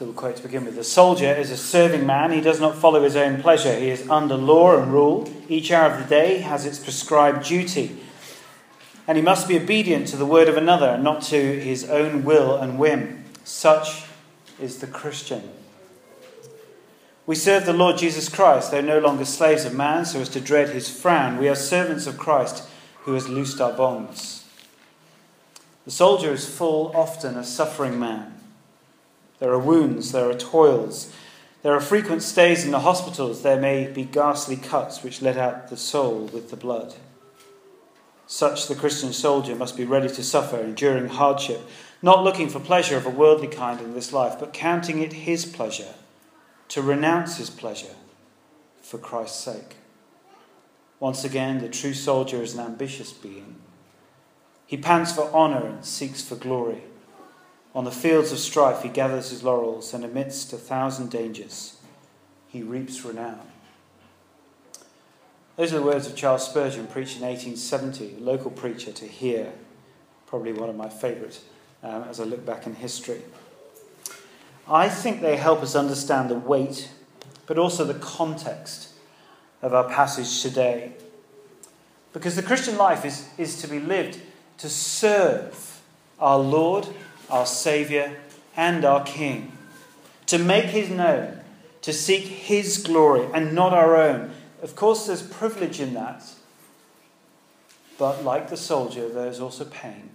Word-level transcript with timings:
Little 0.00 0.14
quote 0.14 0.36
to 0.36 0.42
begin 0.44 0.64
with. 0.64 0.76
The 0.76 0.84
soldier 0.84 1.34
is 1.34 1.50
a 1.50 1.56
serving 1.56 2.06
man. 2.06 2.30
He 2.30 2.40
does 2.40 2.60
not 2.60 2.76
follow 2.76 3.02
his 3.02 3.16
own 3.16 3.42
pleasure. 3.42 3.76
He 3.76 3.90
is 3.90 4.08
under 4.08 4.36
law 4.36 4.80
and 4.80 4.92
rule. 4.92 5.28
Each 5.48 5.72
hour 5.72 5.90
of 5.90 5.98
the 5.98 6.08
day 6.08 6.38
has 6.38 6.64
its 6.64 6.78
prescribed 6.78 7.48
duty. 7.48 7.98
And 9.08 9.18
he 9.18 9.22
must 9.22 9.48
be 9.48 9.58
obedient 9.58 10.06
to 10.08 10.16
the 10.16 10.24
word 10.24 10.46
of 10.46 10.56
another 10.56 10.96
not 10.98 11.22
to 11.22 11.60
his 11.60 11.90
own 11.90 12.22
will 12.22 12.56
and 12.56 12.78
whim. 12.78 13.24
Such 13.42 14.04
is 14.60 14.78
the 14.78 14.86
Christian. 14.86 15.50
We 17.26 17.34
serve 17.34 17.66
the 17.66 17.72
Lord 17.72 17.98
Jesus 17.98 18.28
Christ, 18.28 18.70
though 18.70 18.80
no 18.80 19.00
longer 19.00 19.24
slaves 19.24 19.64
of 19.64 19.74
man, 19.74 20.04
so 20.04 20.20
as 20.20 20.28
to 20.28 20.40
dread 20.40 20.68
his 20.68 20.88
frown. 20.88 21.38
We 21.38 21.48
are 21.48 21.56
servants 21.56 22.06
of 22.06 22.18
Christ 22.18 22.68
who 23.00 23.14
has 23.14 23.28
loosed 23.28 23.60
our 23.60 23.72
bonds. 23.72 24.44
The 25.84 25.90
soldier 25.90 26.32
is 26.32 26.48
full 26.48 26.92
often 26.94 27.36
a 27.36 27.42
suffering 27.42 27.98
man. 27.98 28.37
There 29.38 29.52
are 29.52 29.58
wounds, 29.58 30.12
there 30.12 30.28
are 30.28 30.34
toils, 30.34 31.12
there 31.62 31.74
are 31.74 31.80
frequent 31.80 32.22
stays 32.22 32.64
in 32.64 32.70
the 32.70 32.80
hospitals, 32.80 33.42
there 33.42 33.60
may 33.60 33.86
be 33.86 34.04
ghastly 34.04 34.56
cuts 34.56 35.02
which 35.02 35.22
let 35.22 35.36
out 35.36 35.68
the 35.68 35.76
soul 35.76 36.30
with 36.32 36.50
the 36.50 36.56
blood. 36.56 36.94
Such 38.26 38.68
the 38.68 38.74
Christian 38.74 39.12
soldier 39.12 39.54
must 39.54 39.76
be 39.76 39.84
ready 39.84 40.08
to 40.08 40.22
suffer, 40.22 40.58
enduring 40.58 41.08
hardship, 41.08 41.60
not 42.02 42.22
looking 42.22 42.48
for 42.48 42.60
pleasure 42.60 42.96
of 42.96 43.06
a 43.06 43.10
worldly 43.10 43.48
kind 43.48 43.80
in 43.80 43.94
this 43.94 44.12
life, 44.12 44.36
but 44.38 44.52
counting 44.52 45.00
it 45.00 45.12
his 45.12 45.46
pleasure 45.46 45.94
to 46.68 46.82
renounce 46.82 47.38
his 47.38 47.50
pleasure 47.50 47.94
for 48.82 48.98
Christ's 48.98 49.42
sake. 49.42 49.76
Once 51.00 51.24
again, 51.24 51.58
the 51.58 51.68
true 51.68 51.94
soldier 51.94 52.42
is 52.42 52.54
an 52.54 52.60
ambitious 52.60 53.12
being. 53.12 53.56
He 54.66 54.76
pants 54.76 55.12
for 55.12 55.32
honour 55.32 55.66
and 55.66 55.84
seeks 55.84 56.22
for 56.22 56.36
glory. 56.36 56.82
On 57.78 57.84
the 57.84 57.92
fields 57.92 58.32
of 58.32 58.40
strife, 58.40 58.82
he 58.82 58.88
gathers 58.88 59.30
his 59.30 59.44
laurels, 59.44 59.94
and 59.94 60.04
amidst 60.04 60.52
a 60.52 60.56
thousand 60.56 61.12
dangers, 61.12 61.76
he 62.48 62.60
reaps 62.60 63.04
renown. 63.04 63.38
Those 65.54 65.72
are 65.72 65.78
the 65.78 65.84
words 65.84 66.08
of 66.08 66.16
Charles 66.16 66.44
Spurgeon, 66.44 66.88
preached 66.88 67.18
in 67.18 67.22
1870, 67.22 68.16
a 68.16 68.18
local 68.18 68.50
preacher 68.50 68.90
to 68.90 69.04
hear. 69.04 69.52
Probably 70.26 70.52
one 70.52 70.68
of 70.68 70.74
my 70.74 70.88
favourite 70.88 71.40
um, 71.84 72.02
as 72.10 72.18
I 72.18 72.24
look 72.24 72.44
back 72.44 72.66
in 72.66 72.74
history. 72.74 73.22
I 74.66 74.88
think 74.88 75.20
they 75.20 75.36
help 75.36 75.62
us 75.62 75.76
understand 75.76 76.30
the 76.30 76.34
weight, 76.34 76.90
but 77.46 77.58
also 77.58 77.84
the 77.84 77.94
context 77.94 78.88
of 79.62 79.72
our 79.72 79.88
passage 79.88 80.42
today. 80.42 80.94
Because 82.12 82.34
the 82.34 82.42
Christian 82.42 82.76
life 82.76 83.04
is, 83.04 83.28
is 83.38 83.60
to 83.62 83.68
be 83.68 83.78
lived 83.78 84.18
to 84.56 84.68
serve 84.68 85.80
our 86.18 86.40
Lord 86.40 86.88
our 87.30 87.46
Saviour, 87.46 88.12
and 88.56 88.84
our 88.84 89.04
King. 89.04 89.52
To 90.26 90.38
make 90.38 90.66
his 90.66 90.90
known, 90.90 91.40
to 91.82 91.92
seek 91.92 92.24
his 92.24 92.78
glory 92.78 93.28
and 93.32 93.54
not 93.54 93.72
our 93.72 93.96
own. 93.96 94.30
Of 94.62 94.74
course, 94.76 95.06
there's 95.06 95.22
privilege 95.22 95.80
in 95.80 95.94
that. 95.94 96.24
But 97.98 98.24
like 98.24 98.50
the 98.50 98.56
soldier, 98.56 99.08
there's 99.08 99.40
also 99.40 99.64
pain. 99.64 100.10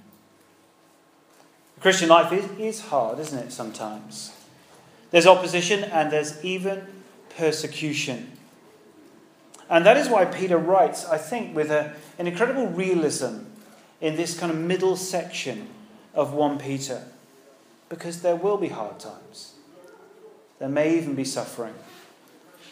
The 1.75 1.81
Christian 1.81 2.09
life 2.09 2.31
is, 2.31 2.50
is 2.59 2.81
hard, 2.81 3.19
isn't 3.19 3.38
it, 3.38 3.52
sometimes? 3.52 4.31
There's 5.11 5.28
opposition 5.28 5.84
and 5.84 6.11
there's 6.11 6.44
even 6.44 6.86
persecution. 7.38 8.31
And 9.69 9.86
that 9.86 9.97
is 9.97 10.09
why 10.09 10.25
Peter 10.25 10.58
writes, 10.58 11.06
I 11.06 11.17
think, 11.17 11.56
with 11.56 11.72
a, 11.72 11.94
an 12.19 12.28
incredible 12.28 12.67
realism 12.67 13.39
in 14.02 14.16
this 14.16 14.38
kind 14.38 14.52
of 14.52 14.58
middle 14.58 14.95
section 14.95 15.67
of 16.14 16.33
1 16.33 16.59
Peter 16.59 17.03
because 17.89 18.22
there 18.22 18.36
will 18.36 18.58
be 18.58 18.69
hard 18.69 19.00
times. 19.00 19.53
There 20.59 20.69
may 20.69 20.97
even 20.97 21.16
be 21.16 21.25
suffering. 21.25 21.73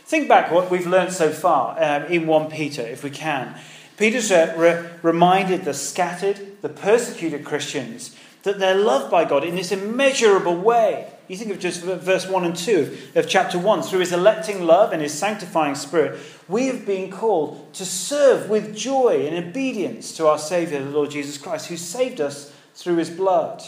Think 0.06 0.28
back 0.28 0.52
what 0.52 0.72
we've 0.72 0.88
learned 0.88 1.14
so 1.14 1.30
far 1.30 1.82
um, 1.82 2.04
in 2.06 2.28
1 2.28 2.50
Peter, 2.52 2.82
if 2.82 3.04
we 3.04 3.10
can. 3.10 3.56
Peter's 3.98 4.32
uh, 4.32 4.54
re- 4.58 4.90
reminded 5.04 5.64
the 5.64 5.74
scattered, 5.74 6.62
the 6.62 6.70
persecuted 6.70 7.46
Christians 7.46 8.16
that 8.44 8.60
they're 8.60 8.76
loved 8.76 9.12
by 9.12 9.26
God 9.26 9.44
in 9.44 9.56
this 9.56 9.72
immeasurable 9.72 10.58
way. 10.58 11.08
You 11.28 11.38
think 11.38 11.52
of 11.52 11.60
just 11.60 11.82
verse 11.84 12.28
1 12.28 12.44
and 12.44 12.56
2 12.56 12.98
of 13.16 13.30
chapter 13.30 13.60
1. 13.60 13.84
Through 13.84 14.00
his 14.00 14.12
electing 14.12 14.66
love 14.66 14.92
and 14.92 15.02
his 15.02 15.14
sanctifying 15.14 15.76
spirit, 15.76 16.20
we 16.48 16.66
have 16.68 16.86
been 16.86 17.12
called 17.12 17.74
to 17.76 17.86
serve 17.86 18.50
with 18.50 18.76
joy 18.76 19.28
and 19.28 19.48
obedience 19.48 20.16
to 20.18 20.28
our 20.28 20.40
Saviour, 20.40 20.84
the 20.84 20.90
Lord 20.90 21.12
Jesus 21.12 21.38
Christ, 21.38 21.68
who 21.68 21.78
saved 21.78 22.20
us 22.20 22.54
through 22.82 22.98
his 22.98 23.10
blood. 23.10 23.64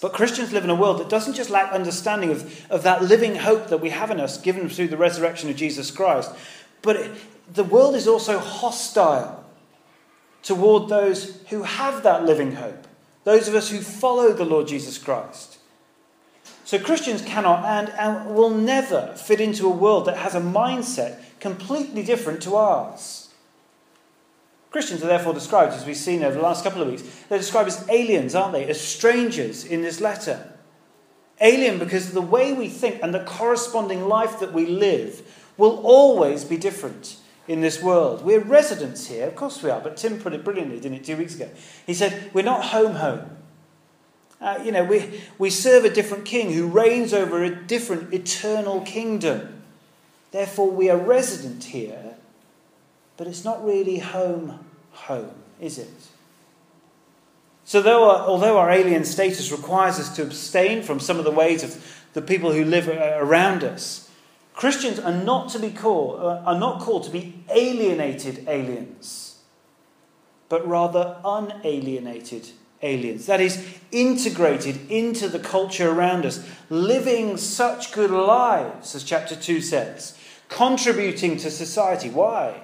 But 0.00 0.12
Christians 0.12 0.52
live 0.52 0.64
in 0.64 0.70
a 0.70 0.74
world 0.74 0.98
that 0.98 1.10
doesn't 1.10 1.34
just 1.34 1.50
lack 1.50 1.72
understanding 1.72 2.30
of, 2.30 2.70
of 2.70 2.82
that 2.84 3.02
living 3.02 3.36
hope 3.36 3.68
that 3.68 3.80
we 3.80 3.90
have 3.90 4.10
in 4.10 4.18
us, 4.18 4.40
given 4.40 4.68
through 4.68 4.88
the 4.88 4.96
resurrection 4.96 5.50
of 5.50 5.56
Jesus 5.56 5.90
Christ, 5.90 6.30
but 6.82 6.96
it, 6.96 7.10
the 7.52 7.64
world 7.64 7.94
is 7.94 8.08
also 8.08 8.38
hostile 8.38 9.44
toward 10.42 10.88
those 10.88 11.42
who 11.50 11.64
have 11.64 12.02
that 12.02 12.24
living 12.24 12.52
hope, 12.52 12.86
those 13.24 13.46
of 13.46 13.54
us 13.54 13.70
who 13.70 13.80
follow 13.80 14.32
the 14.32 14.44
Lord 14.44 14.68
Jesus 14.68 14.96
Christ. 14.96 15.58
So 16.64 16.78
Christians 16.78 17.20
cannot 17.22 17.64
and, 17.64 17.90
and 17.90 18.34
will 18.34 18.50
never 18.50 19.14
fit 19.16 19.40
into 19.40 19.66
a 19.66 19.70
world 19.70 20.06
that 20.06 20.16
has 20.16 20.34
a 20.34 20.40
mindset 20.40 21.20
completely 21.40 22.02
different 22.02 22.40
to 22.42 22.54
ours. 22.56 23.19
Christians 24.70 25.02
are 25.02 25.08
therefore 25.08 25.34
described, 25.34 25.72
as 25.72 25.84
we've 25.84 25.96
seen 25.96 26.22
over 26.22 26.36
the 26.36 26.42
last 26.42 26.62
couple 26.62 26.80
of 26.80 26.88
weeks, 26.88 27.02
they're 27.28 27.38
described 27.38 27.68
as 27.68 27.88
aliens, 27.88 28.34
aren't 28.34 28.52
they? 28.52 28.68
As 28.68 28.80
strangers 28.80 29.64
in 29.64 29.82
this 29.82 30.00
letter. 30.00 30.52
Alien 31.40 31.78
because 31.78 32.12
the 32.12 32.20
way 32.20 32.52
we 32.52 32.68
think 32.68 33.02
and 33.02 33.12
the 33.12 33.24
corresponding 33.24 34.06
life 34.06 34.38
that 34.40 34.52
we 34.52 34.66
live 34.66 35.22
will 35.56 35.80
always 35.84 36.44
be 36.44 36.56
different 36.56 37.16
in 37.48 37.60
this 37.62 37.82
world. 37.82 38.24
We're 38.24 38.40
residents 38.40 39.06
here, 39.06 39.26
of 39.26 39.34
course 39.34 39.62
we 39.62 39.70
are, 39.70 39.80
but 39.80 39.96
Tim 39.96 40.20
put 40.20 40.34
it 40.34 40.44
brilliantly, 40.44 40.78
didn't 40.78 40.98
it, 40.98 41.04
two 41.04 41.16
weeks 41.16 41.34
ago? 41.34 41.48
He 41.86 41.94
said, 41.94 42.30
We're 42.32 42.42
not 42.42 42.66
home 42.66 42.94
home. 42.94 43.38
Uh, 44.40 44.60
you 44.64 44.72
know, 44.72 44.84
we, 44.84 45.20
we 45.36 45.50
serve 45.50 45.84
a 45.84 45.90
different 45.90 46.24
king 46.24 46.52
who 46.52 46.66
reigns 46.66 47.12
over 47.12 47.42
a 47.42 47.54
different 47.54 48.14
eternal 48.14 48.80
kingdom. 48.82 49.62
Therefore, 50.30 50.70
we 50.70 50.88
are 50.88 50.96
resident 50.96 51.64
here 51.64 52.09
but 53.20 53.28
it's 53.28 53.44
not 53.44 53.62
really 53.62 53.98
home, 53.98 54.58
home, 54.92 55.34
is 55.60 55.76
it? 55.76 55.90
So, 57.64 57.82
though, 57.82 58.10
although 58.10 58.56
our 58.56 58.70
alien 58.70 59.04
status 59.04 59.52
requires 59.52 59.98
us 59.98 60.16
to 60.16 60.22
abstain 60.22 60.82
from 60.82 61.00
some 61.00 61.18
of 61.18 61.26
the 61.26 61.30
ways 61.30 61.62
of 61.62 62.02
the 62.14 62.22
people 62.22 62.52
who 62.52 62.64
live 62.64 62.88
around 62.88 63.62
us, 63.62 64.08
Christians 64.54 64.98
are 64.98 65.12
not 65.12 65.50
to 65.50 65.58
be 65.58 65.68
called, 65.68 66.18
uh, 66.18 66.42
are 66.46 66.58
not 66.58 66.80
called 66.80 67.04
to 67.04 67.10
be 67.10 67.44
alienated 67.50 68.48
aliens, 68.48 69.42
but 70.48 70.66
rather 70.66 71.18
unalienated 71.22 72.48
aliens. 72.80 73.26
That 73.26 73.42
is, 73.42 73.62
integrated 73.92 74.90
into 74.90 75.28
the 75.28 75.40
culture 75.40 75.90
around 75.90 76.24
us, 76.24 76.42
living 76.70 77.36
such 77.36 77.92
good 77.92 78.10
lives, 78.10 78.94
as 78.94 79.04
chapter 79.04 79.36
2 79.36 79.60
says, 79.60 80.16
contributing 80.48 81.36
to 81.36 81.50
society. 81.50 82.08
Why? 82.08 82.62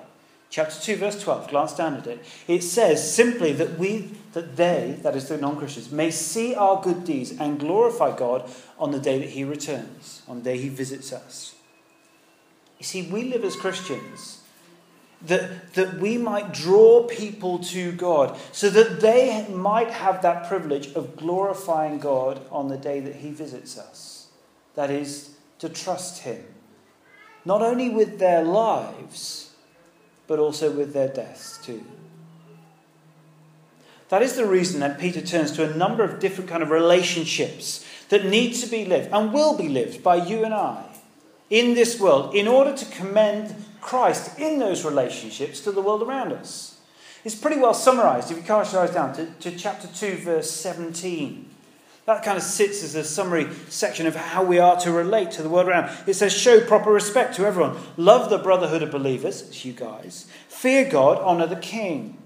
Chapter 0.56 0.80
2 0.80 0.96
verse 0.96 1.22
12 1.22 1.50
glance 1.50 1.74
down 1.74 1.94
at 1.96 2.06
it. 2.06 2.24
It 2.48 2.62
says 2.62 3.14
simply 3.14 3.52
that 3.52 3.78
we 3.78 4.10
that 4.32 4.56
they 4.56 4.98
that 5.02 5.14
is 5.14 5.28
the 5.28 5.36
non-christians 5.36 5.92
may 5.92 6.10
see 6.10 6.54
our 6.54 6.80
good 6.80 7.04
deeds 7.04 7.32
and 7.38 7.60
glorify 7.60 8.16
god 8.16 8.50
on 8.78 8.90
the 8.90 8.98
day 8.98 9.18
that 9.18 9.28
he 9.28 9.44
returns 9.44 10.22
on 10.26 10.38
the 10.38 10.44
day 10.44 10.56
he 10.56 10.70
visits 10.70 11.12
us. 11.12 11.56
You 12.78 12.84
see 12.86 13.02
we 13.02 13.24
live 13.24 13.44
as 13.44 13.54
christians 13.54 14.40
that, 15.20 15.74
that 15.74 15.98
we 15.98 16.16
might 16.16 16.54
draw 16.54 17.02
people 17.02 17.58
to 17.58 17.92
god 17.92 18.38
so 18.52 18.70
that 18.70 19.02
they 19.02 19.46
might 19.50 19.90
have 19.90 20.22
that 20.22 20.48
privilege 20.48 20.94
of 20.94 21.18
glorifying 21.18 21.98
god 21.98 22.40
on 22.50 22.68
the 22.68 22.78
day 22.78 23.00
that 23.00 23.16
he 23.16 23.30
visits 23.30 23.76
us. 23.76 24.28
That 24.74 24.90
is 24.90 25.32
to 25.58 25.68
trust 25.68 26.22
him. 26.22 26.42
Not 27.44 27.60
only 27.60 27.90
with 27.90 28.18
their 28.18 28.42
lives 28.42 29.45
but 30.26 30.38
also 30.38 30.70
with 30.70 30.92
their 30.92 31.08
deaths 31.08 31.58
too. 31.58 31.84
That 34.08 34.22
is 34.22 34.36
the 34.36 34.46
reason 34.46 34.80
that 34.80 35.00
Peter 35.00 35.20
turns 35.20 35.52
to 35.52 35.68
a 35.68 35.76
number 35.76 36.04
of 36.04 36.20
different 36.20 36.48
kind 36.48 36.62
of 36.62 36.70
relationships 36.70 37.84
that 38.08 38.24
need 38.24 38.52
to 38.54 38.68
be 38.68 38.84
lived 38.84 39.12
and 39.12 39.32
will 39.32 39.56
be 39.56 39.68
lived 39.68 40.02
by 40.02 40.16
you 40.16 40.44
and 40.44 40.54
I 40.54 40.84
in 41.50 41.74
this 41.74 42.00
world 42.00 42.34
in 42.34 42.46
order 42.46 42.72
to 42.72 42.84
commend 42.86 43.54
Christ 43.80 44.38
in 44.38 44.58
those 44.58 44.84
relationships 44.84 45.60
to 45.60 45.72
the 45.72 45.82
world 45.82 46.02
around 46.02 46.32
us. 46.32 46.78
It's 47.24 47.34
pretty 47.34 47.60
well 47.60 47.74
summarized 47.74 48.30
if 48.30 48.36
you 48.36 48.54
eyes 48.54 48.92
down 48.92 49.14
to, 49.14 49.26
to 49.26 49.56
chapter 49.56 49.88
2, 49.88 50.18
verse 50.18 50.50
17. 50.50 51.55
That 52.06 52.22
kind 52.22 52.38
of 52.38 52.44
sits 52.44 52.84
as 52.84 52.94
a 52.94 53.02
summary 53.02 53.48
section 53.68 54.06
of 54.06 54.14
how 54.14 54.44
we 54.44 54.60
are 54.60 54.78
to 54.80 54.92
relate 54.92 55.32
to 55.32 55.42
the 55.42 55.48
world 55.48 55.68
around. 55.68 55.90
It 56.06 56.14
says, 56.14 56.32
show 56.32 56.60
proper 56.60 56.92
respect 56.92 57.34
to 57.36 57.44
everyone. 57.44 57.76
Love 57.96 58.30
the 58.30 58.38
brotherhood 58.38 58.82
of 58.82 58.92
believers, 58.92 59.42
it's 59.42 59.64
you 59.64 59.72
guys. 59.72 60.26
Fear 60.48 60.88
God, 60.90 61.18
honour 61.18 61.48
the 61.48 61.56
king. 61.56 62.16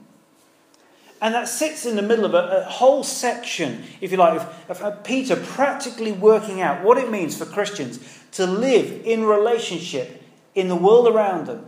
And 1.22 1.34
that 1.34 1.48
sits 1.48 1.86
in 1.86 1.96
the 1.96 2.02
middle 2.02 2.24
of 2.26 2.34
a, 2.34 2.64
a 2.66 2.70
whole 2.70 3.02
section, 3.02 3.84
if 4.02 4.10
you 4.10 4.18
like, 4.18 4.40
of, 4.68 4.80
of 4.82 5.02
Peter 5.02 5.36
practically 5.36 6.12
working 6.12 6.60
out 6.60 6.84
what 6.84 6.98
it 6.98 7.10
means 7.10 7.36
for 7.36 7.46
Christians 7.46 8.00
to 8.32 8.46
live 8.46 9.04
in 9.04 9.24
relationship 9.24 10.22
in 10.54 10.68
the 10.68 10.76
world 10.76 11.08
around 11.08 11.46
them. 11.46 11.66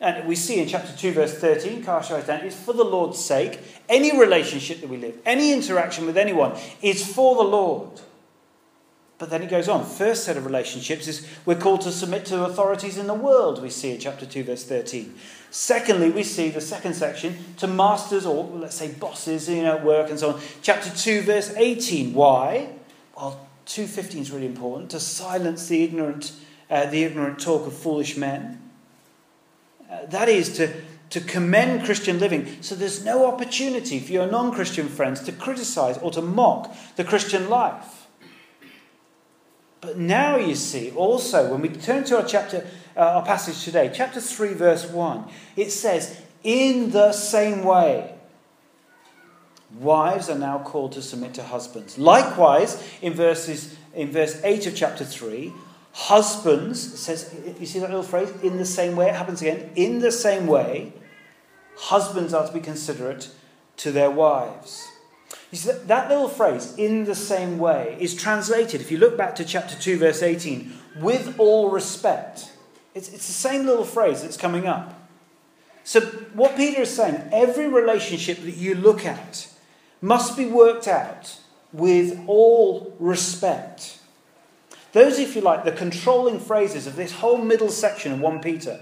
And 0.00 0.26
we 0.26 0.34
see 0.34 0.60
in 0.60 0.68
chapter 0.68 0.94
2, 0.96 1.12
verse 1.12 1.34
13, 1.38 1.82
Carshire 1.82 2.26
down, 2.26 2.40
it's 2.40 2.56
for 2.56 2.72
the 2.72 2.84
Lord's 2.84 3.18
sake. 3.18 3.60
Any 3.88 4.18
relationship 4.18 4.80
that 4.80 4.90
we 4.90 4.96
live, 4.96 5.18
any 5.24 5.52
interaction 5.52 6.06
with 6.06 6.16
anyone 6.16 6.56
is 6.82 7.06
for 7.06 7.36
the 7.36 7.42
Lord. 7.42 8.00
But 9.18 9.30
then 9.30 9.42
he 9.42 9.46
goes 9.46 9.68
on. 9.68 9.84
First 9.84 10.24
set 10.24 10.36
of 10.36 10.44
relationships 10.44 11.06
is 11.06 11.26
we're 11.46 11.54
called 11.54 11.82
to 11.82 11.92
submit 11.92 12.26
to 12.26 12.44
authorities 12.44 12.98
in 12.98 13.06
the 13.06 13.14
world, 13.14 13.62
we 13.62 13.70
see 13.70 13.92
in 13.92 14.00
chapter 14.00 14.26
2, 14.26 14.42
verse 14.44 14.64
13. 14.64 15.14
Secondly, 15.50 16.10
we 16.10 16.24
see 16.24 16.50
the 16.50 16.60
second 16.60 16.94
section 16.94 17.36
to 17.58 17.68
masters 17.68 18.26
or 18.26 18.44
let's 18.44 18.74
say 18.74 18.90
bosses, 18.92 19.48
you 19.48 19.62
know, 19.62 19.76
at 19.76 19.84
work 19.84 20.10
and 20.10 20.18
so 20.18 20.32
on. 20.32 20.40
Chapter 20.62 20.90
2, 20.90 21.22
verse 21.22 21.54
18. 21.56 22.12
Why? 22.12 22.70
Well, 23.16 23.46
2.15 23.66 24.20
is 24.20 24.30
really 24.32 24.46
important. 24.46 24.90
To 24.90 25.00
silence 25.00 25.68
the 25.68 25.84
ignorant, 25.84 26.32
uh, 26.68 26.86
the 26.86 27.04
ignorant 27.04 27.38
talk 27.38 27.68
of 27.68 27.72
foolish 27.72 28.16
men. 28.16 28.63
Uh, 29.94 30.06
that 30.06 30.28
is 30.28 30.56
to, 30.56 30.72
to 31.10 31.20
commend 31.20 31.84
Christian 31.84 32.18
living. 32.18 32.62
So 32.62 32.74
there's 32.74 33.04
no 33.04 33.26
opportunity 33.26 34.00
for 34.00 34.12
your 34.12 34.26
non 34.26 34.52
Christian 34.52 34.88
friends 34.88 35.20
to 35.22 35.32
criticize 35.32 35.98
or 35.98 36.10
to 36.12 36.22
mock 36.22 36.74
the 36.96 37.04
Christian 37.04 37.48
life. 37.48 38.06
But 39.80 39.98
now 39.98 40.36
you 40.36 40.54
see, 40.54 40.90
also, 40.92 41.50
when 41.50 41.60
we 41.60 41.68
turn 41.68 42.04
to 42.04 42.16
our 42.16 42.24
chapter, 42.24 42.66
uh, 42.96 43.00
our 43.00 43.24
passage 43.24 43.64
today, 43.64 43.90
chapter 43.92 44.20
3, 44.20 44.54
verse 44.54 44.88
1, 44.88 45.24
it 45.56 45.70
says, 45.70 46.22
In 46.42 46.90
the 46.90 47.12
same 47.12 47.62
way, 47.62 48.14
wives 49.78 50.30
are 50.30 50.38
now 50.38 50.58
called 50.58 50.92
to 50.92 51.02
submit 51.02 51.34
to 51.34 51.42
husbands. 51.42 51.98
Likewise, 51.98 52.82
in 53.02 53.12
verses 53.12 53.76
in 53.94 54.10
verse 54.10 54.40
8 54.42 54.66
of 54.66 54.74
chapter 54.74 55.04
3, 55.04 55.52
husbands 55.94 56.98
says 56.98 57.34
you 57.58 57.66
see 57.66 57.78
that 57.78 57.88
little 57.88 58.02
phrase 58.02 58.30
in 58.42 58.58
the 58.58 58.64
same 58.64 58.96
way 58.96 59.08
it 59.08 59.14
happens 59.14 59.40
again 59.40 59.70
in 59.76 60.00
the 60.00 60.12
same 60.12 60.46
way 60.46 60.92
husbands 61.76 62.34
are 62.34 62.46
to 62.46 62.52
be 62.52 62.60
considerate 62.60 63.30
to 63.76 63.90
their 63.92 64.10
wives 64.10 64.88
you 65.54 65.58
see, 65.58 65.68
that, 65.70 65.86
that 65.86 66.08
little 66.08 66.28
phrase, 66.28 66.74
in 66.76 67.04
the 67.04 67.14
same 67.14 67.58
way, 67.58 67.96
is 68.00 68.14
translated, 68.14 68.80
if 68.80 68.90
you 68.90 68.98
look 68.98 69.16
back 69.16 69.36
to 69.36 69.44
chapter 69.44 69.76
2, 69.76 69.98
verse 69.98 70.20
18, 70.20 70.72
with 71.00 71.38
all 71.38 71.70
respect. 71.70 72.50
It's, 72.92 73.08
it's 73.08 73.28
the 73.28 73.32
same 73.32 73.64
little 73.64 73.84
phrase 73.84 74.22
that's 74.22 74.36
coming 74.36 74.66
up. 74.66 75.00
So, 75.84 76.00
what 76.32 76.56
Peter 76.56 76.82
is 76.82 76.90
saying, 76.90 77.28
every 77.30 77.68
relationship 77.68 78.38
that 78.38 78.56
you 78.56 78.74
look 78.74 79.04
at 79.04 79.48
must 80.00 80.36
be 80.36 80.46
worked 80.46 80.88
out 80.88 81.38
with 81.72 82.20
all 82.26 82.96
respect. 82.98 84.00
Those, 84.94 85.18
if 85.18 85.36
you 85.36 85.42
like, 85.42 85.64
the 85.64 85.72
controlling 85.72 86.40
phrases 86.40 86.86
of 86.86 86.96
this 86.96 87.12
whole 87.12 87.38
middle 87.38 87.68
section 87.68 88.12
of 88.12 88.20
1 88.20 88.40
Peter 88.40 88.80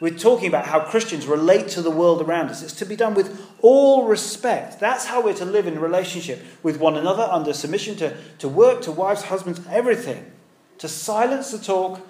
we're 0.00 0.10
talking 0.10 0.48
about 0.48 0.66
how 0.66 0.80
Christians 0.80 1.26
relate 1.26 1.68
to 1.68 1.82
the 1.82 1.90
world 1.90 2.20
around 2.20 2.50
us. 2.50 2.62
It's 2.62 2.74
to 2.74 2.84
be 2.84 2.96
done 2.96 3.14
with 3.14 3.40
all 3.62 4.06
respect. 4.06 4.80
That's 4.80 5.06
how 5.06 5.22
we're 5.22 5.34
to 5.34 5.44
live 5.44 5.66
in 5.66 5.78
relationship 5.78 6.44
with 6.62 6.78
one 6.78 6.96
another, 6.96 7.22
under 7.22 7.52
submission 7.52 7.96
to, 7.96 8.16
to 8.38 8.48
work, 8.48 8.82
to 8.82 8.92
wives, 8.92 9.22
husbands, 9.22 9.60
everything. 9.70 10.30
To 10.78 10.88
silence 10.88 11.52
the 11.52 11.58
talk 11.58 12.06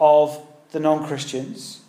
of 0.00 0.44
the 0.72 0.80
non 0.80 1.06
Christians, 1.06 1.80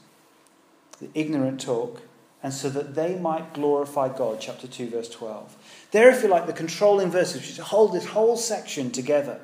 the 1.02 1.10
ignorant 1.16 1.60
talk, 1.60 2.04
and 2.44 2.54
so 2.54 2.70
that 2.70 2.94
they 2.94 3.18
might 3.18 3.54
glorify 3.54 4.16
God. 4.16 4.38
Chapter 4.40 4.68
2, 4.68 4.92
verse 4.92 5.10
12. 5.10 5.88
There, 5.92 6.10
if 6.10 6.22
you 6.22 6.30
like, 6.30 6.46
the 6.46 6.54
controlling 6.54 7.10
verses 7.10 7.42
which 7.42 7.58
hold 7.58 7.94
this 7.94 8.06
whole 8.06 8.38
section 8.38 8.92
together. 8.92 9.42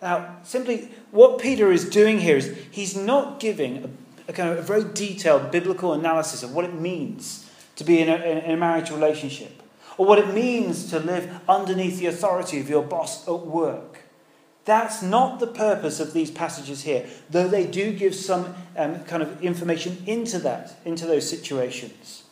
Now, 0.00 0.36
simply 0.42 0.90
what 1.10 1.38
Peter 1.38 1.72
is 1.72 1.88
doing 1.88 2.20
here 2.20 2.36
is 2.36 2.56
he's 2.70 2.96
not 2.96 3.40
giving 3.40 3.84
a 3.84 3.88
a 4.28 4.32
kind 4.32 4.50
of 4.50 4.58
a 4.58 4.62
very 4.62 4.84
detailed 4.84 5.50
biblical 5.50 5.94
analysis 5.94 6.42
of 6.42 6.52
what 6.54 6.64
it 6.64 6.74
means 6.74 7.50
to 7.76 7.84
be 7.84 7.98
in 8.00 8.08
a, 8.08 8.16
in 8.16 8.50
a 8.50 8.56
marriage 8.56 8.90
relationship, 8.90 9.62
or 9.96 10.06
what 10.06 10.18
it 10.18 10.34
means 10.34 10.90
to 10.90 11.00
live 11.00 11.40
underneath 11.48 11.98
the 11.98 12.06
authority 12.06 12.60
of 12.60 12.68
your 12.68 12.82
boss 12.82 13.26
at 13.26 13.46
work. 13.46 14.02
That's 14.64 15.02
not 15.02 15.40
the 15.40 15.46
purpose 15.46 15.98
of 15.98 16.12
these 16.12 16.30
passages 16.30 16.82
here, 16.82 17.06
though 17.30 17.48
they 17.48 17.66
do 17.66 17.92
give 17.92 18.14
some 18.14 18.54
um, 18.76 19.02
kind 19.04 19.22
of 19.22 19.42
information 19.42 20.02
into 20.06 20.38
that, 20.40 20.76
into 20.84 21.06
those 21.06 21.28
situations. 21.28 22.24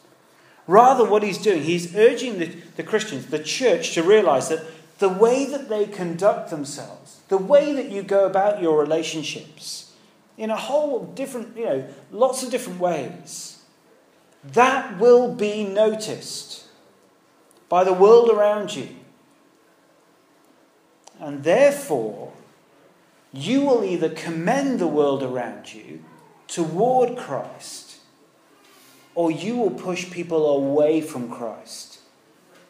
Rather, 0.67 1.09
what 1.09 1.23
he's 1.23 1.39
doing, 1.39 1.63
he's 1.63 1.97
urging 1.97 2.39
the, 2.39 2.47
the 2.77 2.83
Christians, 2.83 3.27
the 3.27 3.39
church, 3.39 3.95
to 3.95 4.03
realize 4.03 4.49
that 4.49 4.65
the 4.99 5.09
way 5.09 5.45
that 5.47 5.69
they 5.69 5.87
conduct 5.87 6.51
themselves, 6.51 7.21
the 7.29 7.37
way 7.37 7.73
that 7.73 7.91
you 7.91 8.03
go 8.03 8.25
about 8.25 8.63
your 8.63 8.79
relationships, 8.81 9.93
in 10.39 10.51
a 10.51 10.57
whole 10.57 11.05
different, 11.05 11.57
you 11.57 11.65
know, 11.65 11.89
lots 12.11 12.43
of 12.43 12.51
different 12.51 12.81
ways, 12.81 13.63
that 14.45 14.99
will 14.99 15.35
be 15.35 15.65
noticed 15.65 16.67
by 17.69 17.85
the 17.85 17.93
world 17.93 18.31
around 18.31 18.75
you. 18.75 18.89
And 21.19 21.43
therefore, 21.43 22.33
you 23.33 23.63
will 23.63 23.85
either 23.85 24.09
commend 24.09 24.79
the 24.79 24.87
world 24.87 25.23
around 25.23 25.75
you 25.75 26.05
toward 26.47 27.17
Christ, 27.17 27.97
or 29.15 29.31
you 29.31 29.57
will 29.57 29.71
push 29.71 30.11
people 30.11 30.47
away 30.47 31.01
from 31.01 31.31
Christ 31.31 31.96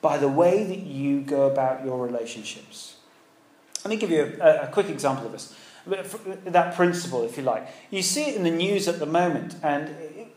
by 0.06 0.16
the 0.18 0.28
way 0.28 0.62
that 0.62 0.78
you 0.78 1.20
go 1.20 1.48
about 1.48 1.84
your 1.84 1.98
relationships. 2.06 2.94
Let 3.84 3.90
me 3.90 3.96
give 3.96 4.12
you 4.16 4.38
a, 4.40 4.66
a 4.66 4.68
quick 4.68 4.88
example 4.88 5.26
of 5.26 5.32
this 5.32 5.52
that 6.44 6.76
principle, 6.76 7.24
if 7.24 7.36
you 7.36 7.42
like. 7.42 7.66
You 7.90 8.02
see 8.02 8.24
it 8.28 8.36
in 8.36 8.44
the 8.44 8.50
news 8.50 8.86
at 8.86 8.98
the 9.00 9.06
moment, 9.06 9.56
and 9.64 9.82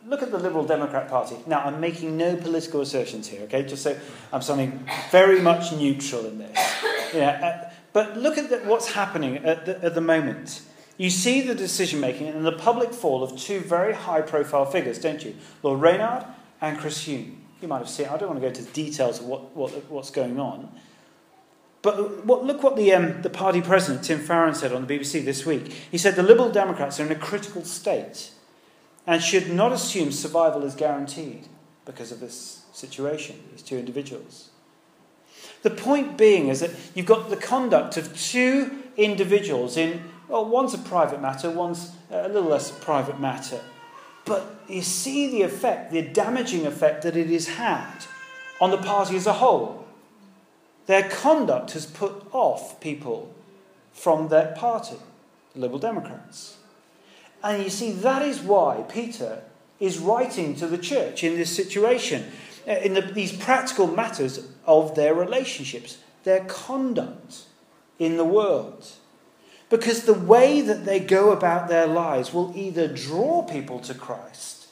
look 0.08 0.24
at 0.24 0.32
the 0.32 0.40
Liberal 0.40 0.66
Democrat 0.66 1.08
Party. 1.08 1.36
Now, 1.46 1.60
I'm 1.60 1.80
making 1.80 2.18
no 2.18 2.36
political 2.36 2.82
assertions 2.82 3.28
here, 3.28 3.42
okay? 3.44 3.64
Just 3.64 3.84
so 3.84 3.96
I'm 4.34 4.42
something 4.42 4.72
very 5.12 5.40
much 5.40 5.72
neutral 5.72 6.26
in 6.26 6.40
this. 6.40 6.58
Yeah, 7.14 7.32
uh, 7.48 7.74
but 7.94 8.18
look 8.18 8.38
at 8.38 8.50
the, 8.50 8.58
what's 8.72 8.92
happening 8.94 9.38
at 9.38 9.66
the, 9.68 9.84
at 9.84 9.94
the 9.94 10.02
moment. 10.02 10.62
You 10.98 11.10
see 11.10 11.42
the 11.42 11.56
decision 11.56 12.00
making 12.00 12.28
and 12.28 12.46
the 12.46 12.58
public 12.70 12.92
fall 12.94 13.24
of 13.24 13.38
two 13.38 13.60
very 13.60 13.94
high 13.94 14.22
profile 14.22 14.66
figures, 14.66 15.00
don't 15.00 15.24
you? 15.24 15.36
Lord 15.64 15.80
Rennard 15.80 16.26
and 16.60 16.78
Chris 16.78 17.08
Huhne. 17.08 17.36
You 17.62 17.68
might 17.68 17.80
have 17.80 17.90
seen, 17.90 18.08
I 18.08 18.18
don't 18.18 18.30
want 18.30 18.38
to 18.38 18.42
go 18.42 18.48
into 18.48 18.62
the 18.62 18.72
details 18.72 19.20
of 19.20 19.26
what, 19.26 19.56
what, 19.56 19.72
what's 19.90 20.12
going 20.12 20.40
on. 20.40 20.72
But 21.82 22.26
what, 22.26 22.46
look 22.46 22.62
what 22.62 22.76
the, 22.76 22.94
um, 22.94 23.22
the 23.22 23.30
party 23.30 23.62
president, 23.62 24.04
Tim 24.04 24.20
Farron, 24.20 24.54
said 24.54 24.74
on 24.74 24.86
the 24.86 25.00
BBC 25.00 25.24
this 25.24 25.46
week. 25.46 25.72
He 25.90 25.98
said 25.98 26.16
the 26.16 26.24
Liberal 26.24 26.52
Democrats 26.52 27.00
are 27.00 27.06
in 27.06 27.12
a 27.12 27.16
critical 27.16 27.64
state 27.64 28.32
and 29.08 29.24
should 29.24 29.50
not 29.50 29.72
assume 29.72 30.12
survival 30.12 30.64
is 30.64 30.76
guaranteed 30.76 31.48
because 31.86 32.12
of 32.12 32.20
this 32.20 32.66
situation, 32.74 33.38
these 33.52 33.62
two 33.62 33.78
individuals. 33.78 34.50
The 35.62 35.70
point 35.70 36.18
being 36.18 36.48
is 36.48 36.60
that 36.60 36.72
you've 36.94 37.06
got 37.06 37.30
the 37.30 37.38
conduct 37.38 37.98
of 37.98 38.18
two 38.18 38.84
individuals 38.98 39.78
in, 39.78 40.04
well, 40.28 40.46
one's 40.46 40.74
a 40.74 40.78
private 40.78 41.22
matter, 41.22 41.50
one's 41.50 41.92
a 42.12 42.28
little 42.28 42.50
less 42.50 42.72
private 42.72 43.20
matter. 43.20 43.60
But 44.30 44.46
you 44.68 44.84
see 44.84 45.28
the 45.28 45.42
effect, 45.42 45.92
the 45.92 46.04
damaging 46.04 46.68
effect 46.68 47.02
that 47.02 47.18
it 47.18 47.30
has 47.32 47.48
had 47.48 48.06
on 48.62 48.70
the 48.70 48.78
party 48.78 49.16
as 49.16 49.26
a 49.26 49.34
whole. 49.34 49.88
Their 50.86 51.10
conduct 51.10 51.72
has 51.72 51.88
put 51.88 52.28
off 52.32 52.80
people 52.80 53.34
from 53.92 54.28
their 54.28 54.54
party, 54.56 54.98
the 55.56 55.62
Liberal 55.62 55.80
Democrats. 55.80 56.58
And 57.44 57.64
you 57.64 57.72
see, 57.72 57.92
that 57.92 58.22
is 58.22 58.40
why 58.40 58.86
Peter 58.88 59.42
is 59.80 59.98
writing 59.98 60.56
to 60.58 60.68
the 60.68 60.78
church 60.78 61.24
in 61.24 61.36
this 61.36 61.56
situation, 61.56 62.32
uh, 62.68 62.74
in 62.74 62.94
the, 62.94 63.02
these 63.02 63.36
practical 63.36 63.88
matters 63.88 64.48
of 64.68 64.94
their 64.94 65.16
relationships, 65.16 65.98
their 66.24 66.46
conduct 66.46 67.46
in 67.98 68.18
the 68.18 68.26
world. 68.26 68.92
Because 69.70 70.04
the 70.04 70.14
way 70.14 70.62
that 70.62 70.86
they 70.86 71.00
go 71.00 71.32
about 71.32 71.68
their 71.68 71.86
lives 71.86 72.34
will 72.34 72.52
either 72.56 72.88
draw 72.88 73.44
people 73.44 73.80
to 73.82 73.94
Christ, 73.94 74.68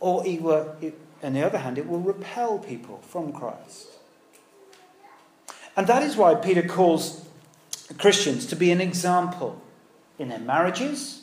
or, 0.00 0.26
on 0.26 1.32
the 1.32 1.42
other 1.42 1.58
hand, 1.58 1.78
it 1.78 1.88
will 1.88 2.00
repel 2.00 2.58
people 2.58 3.00
from 3.06 3.32
Christ. 3.32 3.86
And 5.76 5.86
that 5.86 6.02
is 6.02 6.16
why 6.16 6.34
Peter 6.34 6.66
calls 6.66 7.26
Christians 7.98 8.46
to 8.46 8.56
be 8.56 8.70
an 8.70 8.80
example 8.80 9.60
in 10.18 10.28
their 10.28 10.38
marriages, 10.38 11.22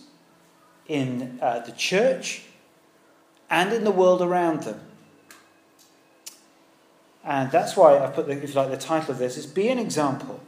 in 0.87 1.39
uh, 1.41 1.59
the 1.59 1.71
church, 1.73 2.43
and 3.49 3.73
in 3.73 3.83
the 3.83 3.91
world 3.91 4.21
around 4.21 4.63
them. 4.63 4.79
And 7.23 7.51
that's 7.51 7.75
why 7.75 7.99
I 7.99 8.07
put, 8.07 8.27
the, 8.27 8.33
if 8.33 8.49
you 8.49 8.55
like, 8.55 8.71
the 8.71 8.77
title 8.77 9.11
of 9.11 9.19
this 9.19 9.37
is 9.37 9.45
Be 9.45 9.67
an 9.69 9.77
Example. 9.77 10.39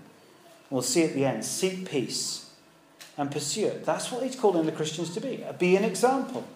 We'll 0.73 0.81
see 0.81 1.03
at 1.03 1.13
the 1.13 1.23
end. 1.23 1.45
Seek 1.45 1.87
peace 1.87 2.49
and 3.15 3.29
pursue 3.29 3.67
it. 3.67 3.85
That's 3.85 4.11
what 4.11 4.23
he's 4.23 4.35
calling 4.35 4.65
the 4.65 4.71
Christians 4.71 5.13
to 5.13 5.21
be. 5.21 5.45
Be 5.59 5.75
an 5.75 5.83
example. 5.83 6.47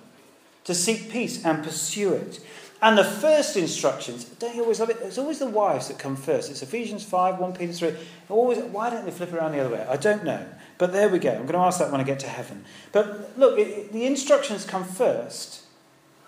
To 0.63 0.73
seek 0.73 1.11
peace 1.11 1.45
and 1.45 1.63
pursue 1.63 2.13
it. 2.13 2.39
And 2.81 2.97
the 2.97 3.03
first 3.03 3.55
instructions, 3.55 4.25
don't 4.25 4.55
you 4.55 4.63
always 4.63 4.79
love 4.79 4.89
it? 4.89 4.97
It's 5.03 5.19
always 5.19 5.37
the 5.37 5.45
wives 5.45 5.89
that 5.89 5.99
come 5.99 6.15
first. 6.15 6.49
It's 6.49 6.63
Ephesians 6.63 7.03
5, 7.03 7.37
1 7.37 7.53
Peter 7.53 7.71
3. 7.71 7.93
Always, 8.29 8.57
why 8.57 8.89
don't 8.89 9.05
they 9.05 9.11
flip 9.11 9.33
around 9.33 9.51
the 9.51 9.59
other 9.59 9.75
way? 9.75 9.85
I 9.87 9.97
don't 9.97 10.23
know. 10.23 10.43
But 10.79 10.93
there 10.93 11.09
we 11.09 11.19
go. 11.19 11.29
I'm 11.29 11.43
going 11.43 11.49
to 11.49 11.59
ask 11.59 11.77
that 11.77 11.91
when 11.91 12.01
I 12.01 12.03
get 12.03 12.19
to 12.21 12.27
heaven. 12.27 12.65
But 12.91 13.37
look, 13.37 13.59
it, 13.59 13.93
the 13.93 14.07
instructions 14.07 14.65
come 14.65 14.83
first 14.83 15.61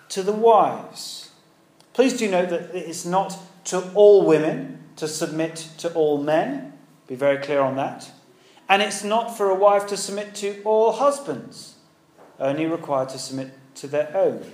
to 0.09 0.21
the 0.21 0.31
wives. 0.31 1.31
Please 1.93 2.15
do 2.15 2.29
note 2.29 2.49
that 2.49 2.69
it's 2.75 3.03
not 3.03 3.35
to 3.65 3.91
all 3.93 4.27
women 4.27 4.83
to 4.97 5.07
submit 5.07 5.55
to 5.79 5.91
all 5.93 6.21
men. 6.21 6.73
Be 7.09 7.15
very 7.15 7.39
clear 7.39 7.59
on 7.59 7.75
that. 7.75 8.11
And 8.69 8.83
it's 8.83 9.03
not 9.03 9.35
for 9.35 9.49
a 9.49 9.55
wife 9.55 9.87
to 9.87 9.97
submit 9.97 10.35
to 10.35 10.61
all 10.63 10.91
husbands, 10.91 11.75
only 12.39 12.67
required 12.67 13.09
to 13.09 13.17
submit 13.17 13.51
to 13.75 13.87
their 13.87 14.15
own. 14.15 14.45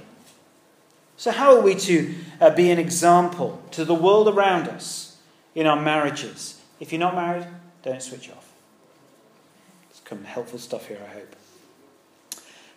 So, 1.18 1.32
how 1.32 1.54
are 1.56 1.62
we 1.62 1.76
to 1.76 2.16
uh, 2.40 2.50
be 2.52 2.72
an 2.72 2.80
example 2.80 3.62
to 3.72 3.84
the 3.84 3.94
world 3.94 4.30
around 4.30 4.70
us 4.70 5.18
in 5.54 5.68
our 5.68 5.80
marriages? 5.80 6.62
If 6.80 6.94
you're 6.94 7.00
not 7.00 7.14
married, 7.14 7.46
don't 7.84 8.02
switch 8.02 8.30
off. 8.30 8.54
It's 9.90 10.02
some 10.08 10.24
helpful 10.24 10.60
stuff 10.60 10.88
here, 10.88 11.00
I 11.06 11.14
hope. 11.14 11.36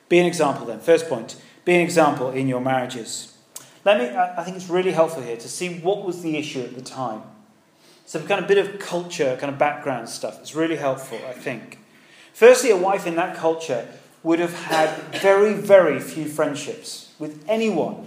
Be 0.09 0.19
an 0.19 0.27
example 0.27 0.67
then. 0.67 0.81
First 0.81 1.09
point 1.09 1.41
be 1.65 1.75
an 1.75 1.83
example 1.83 2.31
in 2.31 2.49
your 2.49 2.63
marriages. 2.63 3.37
Let 3.85 3.99
me, 3.99 4.17
I 4.17 4.43
think 4.43 4.57
it's 4.57 4.71
really 4.71 4.93
helpful 4.93 5.23
here 5.23 5.37
to 5.37 5.49
see 5.49 5.81
what 5.81 6.05
was 6.05 6.23
the 6.23 6.37
issue 6.37 6.63
at 6.63 6.75
the 6.75 6.81
time. 6.81 7.23
So, 8.09 8.19
kind 8.21 8.41
of 8.41 8.49
bit 8.49 8.57
of 8.57 8.79
culture, 8.79 9.37
kind 9.39 9.53
of 9.53 9.59
background 9.59 10.09
stuff. 10.09 10.41
It's 10.41 10.55
really 10.55 10.77
helpful, 10.77 11.19
I 11.29 11.35
think. 11.35 11.79
Firstly, 12.33 12.71
a 12.71 12.77
wife 12.77 13.07
in 13.07 13.17
that 13.17 13.37
culture 13.37 13.87
would 14.23 14.39
have 14.39 14.55
had 14.55 14.89
very, 15.21 15.53
very 15.53 16.01
few 16.01 16.25
friendships 16.25 17.13
with 17.19 17.45
anyone 17.47 18.07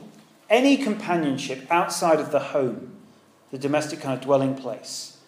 any 0.49 0.75
companionship 0.75 1.67
outside 1.69 2.19
of 2.19 2.31
the 2.31 2.39
home, 2.39 2.93
the 3.51 3.59
domestic 3.59 4.01
kind 4.01 4.17
of 4.17 4.21
dwelling 4.21 4.55
place. 4.55 5.19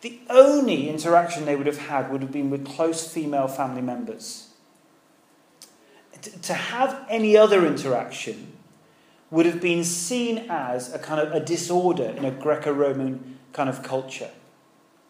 The 0.00 0.18
only 0.30 0.88
interaction 0.88 1.44
they 1.44 1.54
would 1.54 1.66
have 1.66 1.86
had 1.86 2.10
would 2.10 2.22
have 2.22 2.32
been 2.32 2.48
with 2.48 2.66
close 2.66 3.06
female 3.06 3.48
family 3.48 3.82
members. 3.82 4.48
To 6.40 6.54
have 6.54 7.04
any 7.10 7.36
other 7.36 7.66
interaction 7.66 8.54
would 9.30 9.44
have 9.44 9.60
been 9.60 9.84
seen 9.84 10.46
as 10.48 10.90
a 10.94 10.98
kind 10.98 11.20
of 11.20 11.34
a 11.34 11.40
disorder 11.40 12.14
in 12.16 12.24
a 12.24 12.30
Greco 12.30 12.72
Roman 12.72 13.38
kind 13.52 13.68
of 13.68 13.82
culture. 13.82 14.30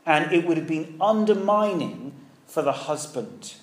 And 0.04 0.32
it 0.32 0.46
would 0.46 0.56
have 0.56 0.66
been 0.66 0.96
undermining 1.00 2.12
for 2.46 2.62
the 2.62 2.72
husband. 2.72 3.54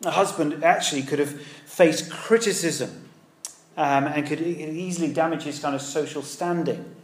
The 0.00 0.12
husband 0.12 0.62
actually 0.62 1.02
could 1.02 1.18
have 1.18 1.40
faced 1.40 2.10
criticism 2.10 3.08
um, 3.76 4.06
and 4.06 4.26
could 4.26 4.40
easily 4.40 5.12
damage 5.12 5.42
his 5.42 5.58
kind 5.58 5.74
of 5.74 5.82
social 5.82 6.22
standing 6.22 6.94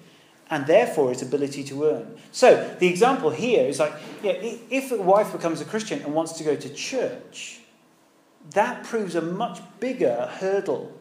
and 0.50 0.66
therefore 0.66 1.10
his 1.10 1.22
ability 1.22 1.64
to 1.64 1.84
earn. 1.84 2.16
So 2.30 2.76
the 2.78 2.86
example 2.86 3.30
here 3.30 3.66
is 3.66 3.78
like, 3.78 3.92
yeah, 4.22 4.32
if 4.32 4.92
a 4.92 5.00
wife 5.00 5.32
becomes 5.32 5.60
a 5.60 5.64
Christian 5.64 6.02
and 6.02 6.14
wants 6.14 6.32
to 6.32 6.44
go 6.44 6.54
to 6.54 6.68
church, 6.68 7.60
that 8.50 8.84
proves 8.84 9.14
a 9.14 9.22
much 9.22 9.60
bigger 9.80 10.28
hurdle 10.38 10.92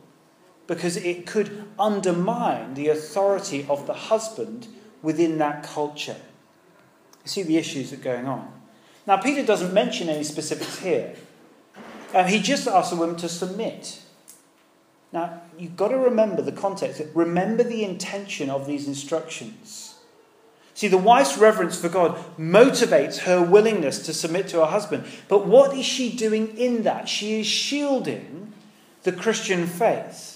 because 0.66 0.96
it 0.98 1.28
could 1.28 1.66
undermine 1.78 2.74
the 2.74 2.88
authority 2.88 3.66
of 3.70 3.86
the 3.86 3.94
husband 3.94 4.68
within 5.04 5.38
that 5.38 5.62
culture. 5.62 6.16
You 7.24 7.30
see 7.30 7.44
the 7.44 7.58
issues 7.58 7.92
that 7.92 8.00
are 8.00 8.04
going 8.04 8.26
on. 8.26 8.52
Now, 9.06 9.18
Peter 9.18 9.46
doesn't 9.46 9.74
mention 9.74 10.10
any 10.10 10.24
specifics 10.24 10.80
here. 10.80 11.14
Um, 12.16 12.26
he 12.26 12.40
just 12.40 12.68
asks 12.68 12.90
the 12.90 12.96
women 12.96 13.18
to 13.18 13.30
submit. 13.30 14.02
Now, 15.12 15.42
you've 15.60 15.76
got 15.76 15.90
to 15.90 15.98
remember 15.98 16.42
the 16.42 16.52
context. 16.52 17.02
Remember 17.14 17.64
the 17.64 17.84
intention 17.84 18.50
of 18.50 18.66
these 18.66 18.88
instructions. 18.88 19.96
See, 20.74 20.88
the 20.88 20.98
wife's 20.98 21.38
reverence 21.38 21.80
for 21.80 21.90
God 21.90 22.18
motivates 22.38 23.20
her 23.20 23.44
willingness 23.44 24.04
to 24.08 24.14
submit 24.14 24.48
to 24.50 24.60
her 24.60 24.66
husband. 24.66 25.06
But 25.28 25.46
what 25.46 25.76
is 25.78 25.86
she 25.86 26.16
doing 26.16 26.58
in 26.58 26.84
that? 26.84 27.08
She 27.08 27.40
is 27.40 27.46
shielding 27.46 28.54
the 29.04 29.12
Christian 29.12 29.68
faith 29.68 30.33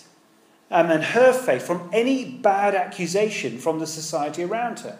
um, 0.69 0.91
and 0.91 1.03
her 1.03 1.31
faith 1.31 1.65
from 1.65 1.89
any 1.93 2.25
bad 2.25 2.75
accusation 2.75 3.57
from 3.57 3.79
the 3.79 3.87
society 3.87 4.43
around 4.43 4.81
her. 4.81 4.99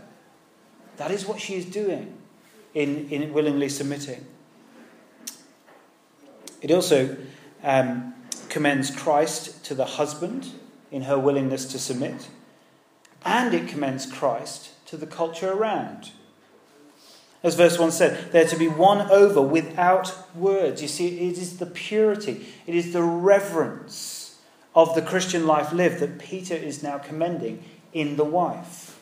That 0.97 1.12
is 1.12 1.25
what 1.25 1.39
she 1.39 1.55
is 1.55 1.65
doing 1.65 2.17
in, 2.74 3.09
in 3.09 3.33
willingly 3.33 3.69
submitting. 3.69 4.25
It 6.62 6.71
also 6.71 7.17
um, 7.63 8.13
commends 8.50 8.89
Christ 8.91 9.63
to 9.65 9.75
the 9.75 9.86
husband 9.86 10.50
in 10.91 11.03
her 11.03 11.19
willingness 11.19 11.65
to 11.65 11.79
submit, 11.79 12.29
and 13.25 13.53
it 13.53 13.67
commends 13.67 14.12
Christ 14.12 14.69
to 14.88 14.97
the 14.97 15.05
culture 15.05 15.51
around. 15.51 16.12
As 17.43 17.55
verse 17.55 17.77
1 17.77 17.91
said, 17.91 18.31
they're 18.31 18.47
to 18.47 18.57
be 18.57 18.67
won 18.67 19.12
over 19.12 19.41
without 19.41 20.36
words. 20.36 20.81
You 20.81 20.88
see, 20.88 21.29
it 21.29 21.38
is 21.38 21.57
the 21.57 21.67
purity, 21.67 22.47
it 22.65 22.74
is 22.74 22.93
the 22.93 23.03
reverence 23.03 24.16
of 24.77 24.93
the 24.93 25.01
Christian 25.01 25.48
life 25.48 25.74
lived 25.74 26.00
that 26.01 26.19
Peter 26.19 26.53
is 26.53 26.84
now 26.84 27.00
commending 27.00 27.63
in 27.93 28.15
the 28.15 28.24
wife. 28.24 29.00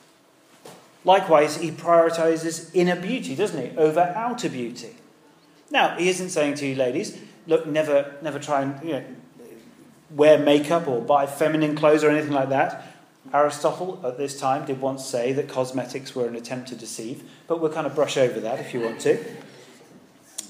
Likewise, 1.03 1.58
he 1.58 1.70
prioritizes 1.70 2.72
inner 2.74 2.96
beauty, 2.96 3.36
doesn't 3.36 3.62
he, 3.62 3.77
over 3.77 4.00
outer 4.15 4.48
beauty. 4.48 4.96
Now, 5.70 5.98
he 5.98 6.08
isn't 6.08 6.29
saying 6.29 6.55
to 6.55 6.65
you 6.65 6.75
ladies, 6.75 7.20
look, 7.46 7.67
never, 7.67 8.15
never 8.22 8.39
try 8.39 8.62
and 8.62 8.82
you 8.88 8.94
know, 8.94 9.03
wear 10.12 10.39
makeup 10.39 10.88
or 10.88 11.01
buy 11.01 11.25
feminine 11.25 11.75
clothes 11.75 12.05
or 12.05 12.10
anything 12.10 12.32
like 12.32 12.48
that. 12.50 12.88
Aristotle 13.34 14.00
at 14.05 14.17
this 14.17 14.39
time 14.39 14.65
did 14.65 14.79
once 14.79 15.05
say 15.05 15.34
that 15.34 15.50
cosmetics 15.50 16.15
were 16.15 16.25
an 16.25 16.38
attempt 16.38 16.70
to 16.70 16.75
deceive, 16.75 17.29
but 17.48 17.60
we'll 17.60 17.74
kind 17.74 17.86
of 17.86 17.94
brush 17.94 18.15
over 18.15 18.39
that 18.39 18.62
if 18.62 18.74
you 18.74 18.79
want 18.79 19.01
to. 19.01 19.22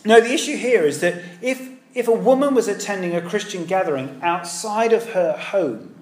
No, 0.05 0.21
the 0.21 0.31
issue 0.31 0.55
here 0.55 0.83
is 0.83 0.99
that 0.99 1.15
if, 1.41 1.67
if 1.95 2.09
a 2.09 2.13
woman 2.13 2.53
was 2.53 2.67
attending 2.67 3.15
a 3.15 3.21
Christian 3.21 3.65
gathering 3.65 4.19
outside 4.21 4.91
of 4.91 5.13
her 5.13 5.31
home, 5.31 5.95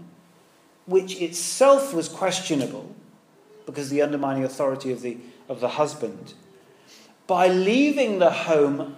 which 0.87 1.21
itself 1.21 1.93
was 1.93 2.09
questionable 2.09 2.93
because 3.67 3.89
the 3.89 4.01
undermining 4.01 4.43
authority 4.43 4.91
of 4.91 5.01
the, 5.01 5.17
of 5.47 5.61
the 5.61 5.69
husband, 5.69 6.33
by 7.27 7.47
leaving 7.47 8.19
the 8.19 8.31
home, 8.31 8.97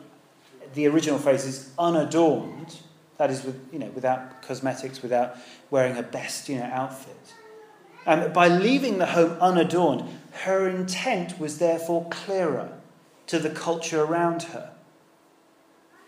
the 0.74 0.88
original 0.88 1.20
phrase 1.20 1.46
is 1.46 1.72
unadorned, 1.78 2.78
that 3.18 3.30
is, 3.30 3.44
with, 3.44 3.62
you 3.72 3.80
know, 3.80 3.88
without 3.88 4.42
cosmetics, 4.42 5.04
without 5.04 5.38
wearing 5.70 5.96
her 5.96 6.04
best 6.04 6.50
you 6.50 6.58
know, 6.58 6.64
outfit. 6.64 7.34
And 8.06 8.34
by 8.34 8.48
leaving 8.48 9.00
the 9.00 9.08
home 9.08 9.38
unadorned, 9.42 10.04
her 10.44 10.70
intent 10.70 11.40
was 11.40 11.60
therefore 11.60 12.08
clearer 12.10 12.72
to 13.28 13.38
the 13.38 13.50
culture 13.50 14.02
around 14.02 14.44
her. 14.44 14.75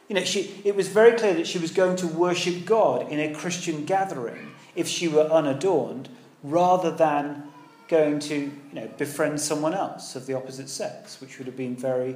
You 0.08 0.16
know, 0.16 0.24
she, 0.24 0.62
it 0.64 0.76
was 0.76 0.88
very 0.88 1.18
clear 1.18 1.34
that 1.34 1.48
she 1.48 1.60
was 1.60 1.72
going 1.72 1.98
to 1.98 2.08
worship 2.08 2.66
God 2.66 3.12
in 3.12 3.20
a 3.20 3.34
Christian 3.34 3.86
gathering 3.86 4.54
if 4.76 4.88
she 4.88 5.08
were 5.08 5.24
unadorned, 5.24 6.08
rather 6.44 6.92
than 6.92 7.44
going 7.88 8.20
to 8.20 8.36
you 8.36 8.52
know, 8.74 8.88
befriend 8.98 9.42
someone 9.42 9.74
else 9.74 10.16
of 10.16 10.26
the 10.26 10.34
opposite 10.34 10.70
sex, 10.70 11.20
which 11.20 11.38
would 11.38 11.48
have 11.48 11.58
been 11.58 11.76
very 11.76 12.16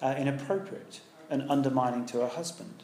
uh, 0.00 0.14
inappropriate 0.18 1.00
and 1.30 1.48
undermining 1.48 2.04
to 2.06 2.20
her 2.20 2.28
husband. 2.28 2.82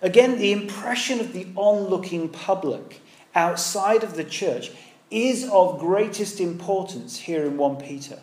Again, 0.00 0.38
the 0.38 0.52
impression 0.52 1.20
of 1.20 1.32
the 1.32 1.46
onlooking 1.54 2.28
public 2.28 3.02
outside 3.34 4.02
of 4.02 4.16
the 4.16 4.24
church 4.24 4.72
is 5.10 5.48
of 5.50 5.78
greatest 5.78 6.40
importance 6.40 7.18
here 7.20 7.44
in 7.44 7.56
1 7.56 7.76
Peter. 7.76 8.22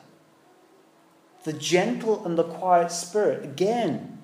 The 1.44 1.54
gentle 1.54 2.26
and 2.26 2.38
the 2.38 2.44
quiet 2.44 2.92
spirit, 2.92 3.46
again, 3.46 4.19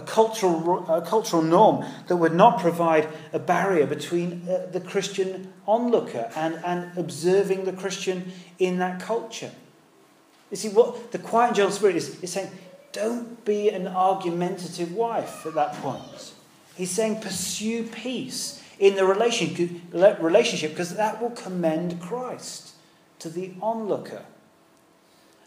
a 0.00 0.02
cultural, 0.02 0.88
a 0.88 1.02
cultural 1.02 1.42
norm 1.42 1.84
that 2.08 2.16
would 2.16 2.34
not 2.34 2.58
provide 2.58 3.06
a 3.34 3.38
barrier 3.38 3.86
between 3.86 4.48
uh, 4.48 4.66
the 4.72 4.80
Christian 4.80 5.52
onlooker 5.66 6.30
and, 6.34 6.54
and 6.64 6.96
observing 6.96 7.64
the 7.64 7.72
Christian 7.72 8.32
in 8.58 8.78
that 8.78 9.00
culture. 9.00 9.50
You 10.50 10.56
see, 10.56 10.70
what 10.70 11.12
the 11.12 11.18
quiet 11.18 11.48
and 11.48 11.56
gentle 11.56 11.72
spirit 11.72 11.96
is, 11.96 12.20
is 12.22 12.32
saying, 12.32 12.50
don't 12.92 13.44
be 13.44 13.68
an 13.68 13.86
argumentative 13.86 14.92
wife 14.92 15.46
at 15.46 15.54
that 15.54 15.74
point. 15.74 16.32
He's 16.74 16.90
saying 16.90 17.20
pursue 17.20 17.84
peace 17.84 18.62
in 18.78 18.96
the 18.96 19.04
relationship 19.04 20.70
because 20.70 20.96
that 20.96 21.20
will 21.20 21.30
commend 21.30 22.00
Christ 22.00 22.72
to 23.18 23.28
the 23.28 23.52
onlooker. 23.60 24.22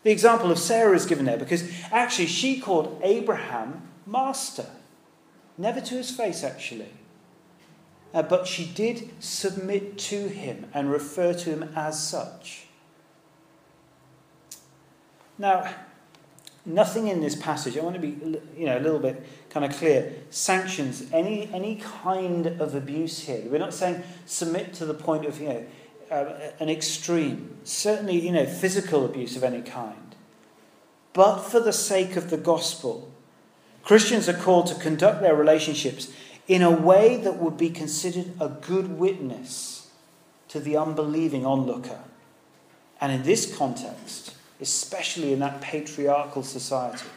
The 0.04 0.12
example 0.12 0.52
of 0.52 0.60
Sarah 0.60 0.96
is 0.96 1.06
given 1.06 1.26
there 1.26 1.38
because 1.38 1.70
actually 1.92 2.28
she 2.28 2.60
called 2.60 3.02
Abraham 3.04 3.82
master. 4.06 4.68
Never 5.58 5.82
to 5.82 5.96
his 5.96 6.12
face, 6.12 6.44
actually. 6.44 6.90
Uh, 8.14 8.22
but 8.22 8.48
she 8.48 8.66
did 8.66 9.12
submit 9.20 9.98
to 9.98 10.28
him 10.28 10.68
and 10.74 10.92
refer 10.92 11.34
to 11.34 11.50
him 11.50 11.70
as 11.76 12.02
such. 12.02 12.66
Now, 15.38 15.74
nothing 16.66 17.08
in 17.08 17.22
this 17.22 17.36
passage, 17.36 17.78
I 17.78 17.82
want 17.82 17.96
to 17.96 18.02
be 18.02 18.40
you 18.56 18.66
know, 18.66 18.78
a 18.78 18.82
little 18.82 19.00
bit 19.00 19.26
kind 19.50 19.66
of 19.66 19.76
clear, 19.76 20.14
sanctions 20.30 21.06
any, 21.12 21.50
any 21.52 21.78
kind 21.78 22.46
of 22.46 22.76
abuse 22.76 23.20
here. 23.20 23.44
We're 23.46 23.58
not 23.58 23.74
saying 23.74 24.04
submit 24.26 24.74
to 24.76 24.86
the 24.86 24.94
point 24.94 25.26
of, 25.26 25.40
you 25.42 25.50
know, 25.50 25.66
uh, 26.12 26.52
an 26.60 26.70
extreme, 26.70 27.58
certainly, 27.64 28.20
you 28.20 28.32
know, 28.32 28.46
physical 28.46 29.06
abuse 29.06 29.36
of 29.36 29.44
any 29.44 29.62
kind. 29.62 30.16
But 31.14 31.42
for 31.42 31.60
the 31.60 31.74
sake 31.74 32.16
of 32.16 32.30
the 32.30 32.38
gospel, 32.38 33.13
Christians 33.84 34.30
are 34.30 34.34
called 34.34 34.68
to 34.68 34.76
conduct 34.76 35.22
their 35.22 35.36
relationships 35.36 36.12
in 36.48 36.62
a 36.62 36.72
way 36.72 37.18
that 37.18 37.38
would 37.38 37.58
be 37.58 37.70
considered 37.70 38.32
a 38.40 38.50
good 38.50 38.98
witness 38.98 39.90
to 40.50 40.60
the 40.60 40.78
unbelieving 40.78 41.46
onlooker. 41.46 42.00
And 43.02 43.12
in 43.12 43.24
this 43.24 43.56
context, 43.56 44.36
especially 44.62 45.34
in 45.34 45.40
that 45.40 45.62
patriarchal 45.62 46.44
society. 46.44 47.08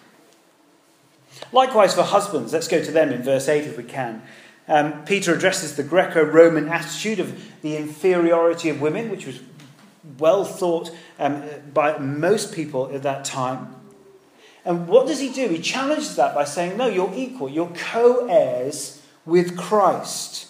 Likewise, 1.52 1.94
for 1.94 2.02
husbands, 2.02 2.52
let's 2.52 2.66
go 2.66 2.82
to 2.82 2.90
them 2.90 3.12
in 3.12 3.23
verse 3.23 3.49
8 3.49 3.64
if 3.64 3.76
we 3.76 3.85
can. 3.85 4.23
Um, 4.68 5.04
Peter 5.04 5.35
addresses 5.35 5.76
the 5.76 5.85
Greco 5.85 6.25
Roman 6.25 6.68
attitude 6.68 7.20
of 7.20 7.40
the 7.62 7.76
inferiority 7.76 8.68
of 8.68 8.80
women, 8.80 9.11
which 9.11 9.26
was 9.26 9.40
well 10.18 10.44
thought 10.44 10.90
um, 11.18 11.44
by 11.73 11.99
most 11.99 12.52
people 12.52 12.90
at 12.92 13.02
that 13.04 13.25
time. 13.25 13.75
And 14.66 14.88
what 14.88 15.06
does 15.06 15.20
he 15.20 15.30
do? 15.30 15.49
He 15.49 15.61
challenges 15.61 16.16
that 16.16 16.35
by 16.35 16.42
saying, 16.44 16.76
No, 16.76 16.88
you're 16.88 17.12
equal, 17.14 17.49
you're 17.49 17.73
co 17.75 18.26
heirs 18.26 19.00
with 19.25 19.56
Christ. 19.56 20.49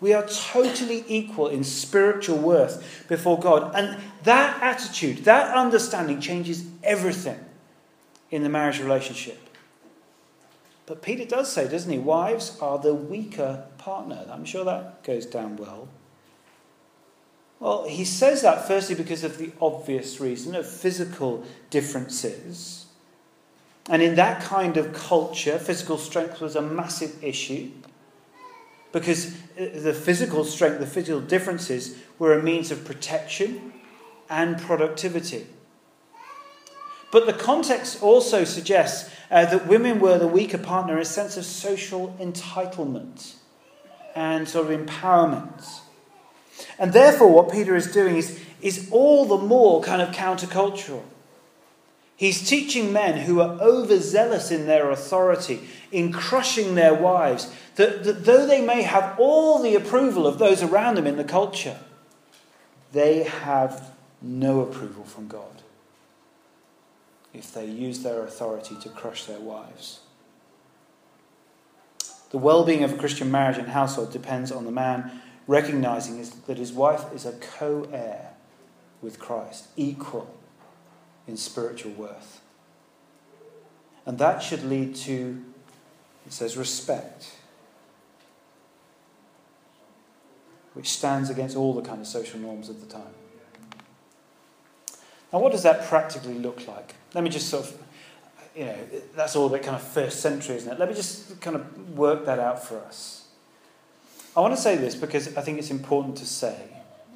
We 0.00 0.12
are 0.12 0.24
totally 0.28 1.04
equal 1.08 1.48
in 1.48 1.64
spiritual 1.64 2.38
worth 2.38 3.06
before 3.08 3.36
God. 3.40 3.74
And 3.74 4.00
that 4.22 4.62
attitude, 4.62 5.24
that 5.24 5.52
understanding 5.52 6.20
changes 6.20 6.64
everything 6.84 7.44
in 8.30 8.44
the 8.44 8.48
marriage 8.48 8.78
relationship. 8.78 9.40
But 10.86 11.02
Peter 11.02 11.24
does 11.24 11.52
say, 11.52 11.68
doesn't 11.68 11.90
he? 11.90 11.98
Wives 11.98 12.56
are 12.60 12.78
the 12.78 12.94
weaker 12.94 13.64
partner. 13.78 14.24
I'm 14.30 14.44
sure 14.44 14.64
that 14.64 15.02
goes 15.02 15.26
down 15.26 15.56
well. 15.56 15.88
Well, 17.58 17.88
he 17.88 18.04
says 18.04 18.42
that 18.42 18.68
firstly 18.68 18.94
because 18.94 19.24
of 19.24 19.38
the 19.38 19.50
obvious 19.60 20.20
reason 20.20 20.54
of 20.54 20.70
physical 20.70 21.44
differences. 21.70 22.86
And 23.88 24.02
in 24.02 24.16
that 24.16 24.42
kind 24.42 24.76
of 24.76 24.92
culture, 24.92 25.58
physical 25.58 25.96
strength 25.96 26.40
was 26.40 26.56
a 26.56 26.62
massive 26.62 27.22
issue 27.24 27.70
because 28.92 29.34
the 29.56 29.94
physical 29.94 30.44
strength, 30.44 30.78
the 30.78 30.86
physical 30.86 31.20
differences 31.20 31.96
were 32.18 32.38
a 32.38 32.42
means 32.42 32.70
of 32.70 32.84
protection 32.84 33.72
and 34.28 34.58
productivity. 34.58 35.46
But 37.10 37.26
the 37.26 37.32
context 37.32 38.02
also 38.02 38.44
suggests 38.44 39.10
uh, 39.30 39.46
that 39.46 39.66
women 39.66 40.00
were 40.00 40.18
the 40.18 40.28
weaker 40.28 40.58
partner 40.58 40.94
in 40.94 41.00
a 41.00 41.06
sense 41.06 41.36
of 41.36 41.44
social 41.44 42.14
entitlement 42.20 43.34
and 44.14 44.48
sort 44.48 44.70
of 44.70 44.86
empowerment. 44.86 45.80
And 46.78 46.92
therefore, 46.92 47.32
what 47.32 47.50
Peter 47.50 47.76
is 47.76 47.90
doing 47.92 48.16
is, 48.16 48.40
is 48.60 48.88
all 48.90 49.24
the 49.24 49.38
more 49.38 49.82
kind 49.82 50.02
of 50.02 50.14
countercultural. 50.14 51.02
He's 52.18 52.48
teaching 52.48 52.92
men 52.92 53.16
who 53.16 53.40
are 53.40 53.60
overzealous 53.60 54.50
in 54.50 54.66
their 54.66 54.90
authority, 54.90 55.60
in 55.92 56.12
crushing 56.12 56.74
their 56.74 56.92
wives, 56.92 57.48
that, 57.76 58.02
that 58.02 58.24
though 58.24 58.44
they 58.44 58.60
may 58.60 58.82
have 58.82 59.14
all 59.20 59.62
the 59.62 59.76
approval 59.76 60.26
of 60.26 60.40
those 60.40 60.60
around 60.60 60.96
them 60.96 61.06
in 61.06 61.16
the 61.16 61.22
culture, 61.22 61.78
they 62.90 63.22
have 63.22 63.92
no 64.20 64.62
approval 64.62 65.04
from 65.04 65.28
God 65.28 65.62
if 67.32 67.54
they 67.54 67.66
use 67.66 68.00
their 68.00 68.24
authority 68.24 68.74
to 68.80 68.88
crush 68.88 69.26
their 69.26 69.38
wives. 69.38 70.00
The 72.30 72.38
well 72.38 72.64
being 72.64 72.82
of 72.82 72.94
a 72.94 72.96
Christian 72.96 73.30
marriage 73.30 73.58
and 73.58 73.68
household 73.68 74.10
depends 74.10 74.50
on 74.50 74.64
the 74.64 74.72
man 74.72 75.20
recognizing 75.46 76.20
that 76.48 76.58
his 76.58 76.72
wife 76.72 77.04
is 77.14 77.24
a 77.24 77.32
co 77.32 77.88
heir 77.92 78.30
with 79.00 79.20
Christ, 79.20 79.68
equal 79.76 80.34
in 81.28 81.36
spiritual 81.36 81.92
worth. 81.92 82.40
And 84.06 84.18
that 84.18 84.42
should 84.42 84.64
lead 84.64 84.96
to, 84.96 85.44
it 86.26 86.32
says, 86.32 86.56
respect, 86.56 87.36
which 90.72 90.88
stands 90.88 91.28
against 91.28 91.56
all 91.56 91.74
the 91.74 91.82
kind 91.82 92.00
of 92.00 92.06
social 92.06 92.40
norms 92.40 92.68
of 92.68 92.80
the 92.80 92.86
time. 92.86 93.14
Now, 95.32 95.40
what 95.40 95.52
does 95.52 95.62
that 95.62 95.84
practically 95.86 96.38
look 96.38 96.66
like? 96.66 96.94
Let 97.14 97.22
me 97.22 97.28
just 97.28 97.48
sort 97.50 97.66
of, 97.66 97.82
you 98.56 98.64
know, 98.64 98.76
that's 99.14 99.36
all 99.36 99.46
a 99.46 99.50
bit 99.50 99.62
kind 99.62 99.76
of 99.76 99.82
first 99.82 100.20
century, 100.20 100.56
isn't 100.56 100.72
it? 100.72 100.78
Let 100.78 100.88
me 100.88 100.94
just 100.94 101.38
kind 101.42 101.54
of 101.54 101.96
work 101.98 102.24
that 102.24 102.38
out 102.38 102.64
for 102.64 102.78
us. 102.78 103.26
I 104.34 104.40
want 104.40 104.54
to 104.54 104.60
say 104.60 104.76
this 104.76 104.94
because 104.94 105.36
I 105.36 105.42
think 105.42 105.58
it's 105.58 105.70
important 105.70 106.16
to 106.18 106.26
say 106.26 106.56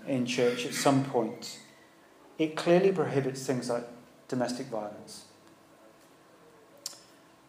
in 0.07 0.27
church 0.27 0.67
at 0.67 0.75
some 0.75 1.05
point. 1.05 1.59
It 2.39 2.57
clearly 2.57 2.93
prohibits 2.93 3.47
things 3.47 3.71
like 3.71 3.87
domestic 4.33 4.69
violence. 4.69 5.27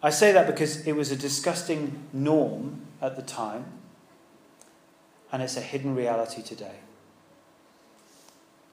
I 0.03 0.09
say 0.09 0.33
that 0.33 0.47
because 0.47 0.85
it 0.85 0.97
was 0.97 1.11
a 1.11 1.15
disgusting 1.15 2.09
norm 2.11 2.81
at 3.01 3.15
the 3.15 3.21
time, 3.21 3.63
and 5.31 5.41
it's 5.41 5.55
a 5.55 5.61
hidden 5.61 5.95
reality 5.95 6.43
today. 6.43 6.79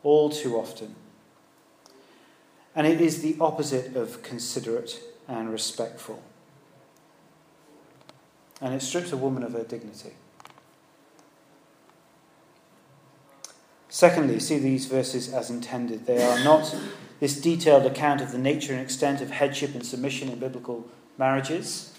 All 0.02 0.28
too 0.28 0.56
often. 0.56 0.96
And 2.74 2.84
it 2.84 3.00
is 3.00 3.22
the 3.22 3.36
opposite 3.40 3.94
of 3.94 4.24
considerate 4.24 4.98
and 5.28 5.52
respectful. 5.52 6.20
And 8.60 8.74
it 8.74 8.82
strips 8.82 9.12
a 9.12 9.16
woman 9.16 9.44
of 9.44 9.52
her 9.52 9.62
dignity. 9.62 10.14
Secondly, 13.88 14.40
see 14.40 14.58
these 14.58 14.86
verses 14.86 15.32
as 15.32 15.48
intended. 15.48 16.06
They 16.06 16.22
are 16.22 16.42
not 16.42 16.74
this 17.20 17.40
detailed 17.40 17.86
account 17.86 18.20
of 18.20 18.32
the 18.32 18.38
nature 18.38 18.72
and 18.72 18.82
extent 18.82 19.20
of 19.20 19.30
headship 19.30 19.74
and 19.74 19.86
submission 19.86 20.30
in 20.30 20.38
biblical 20.38 20.88
marriages. 21.18 21.94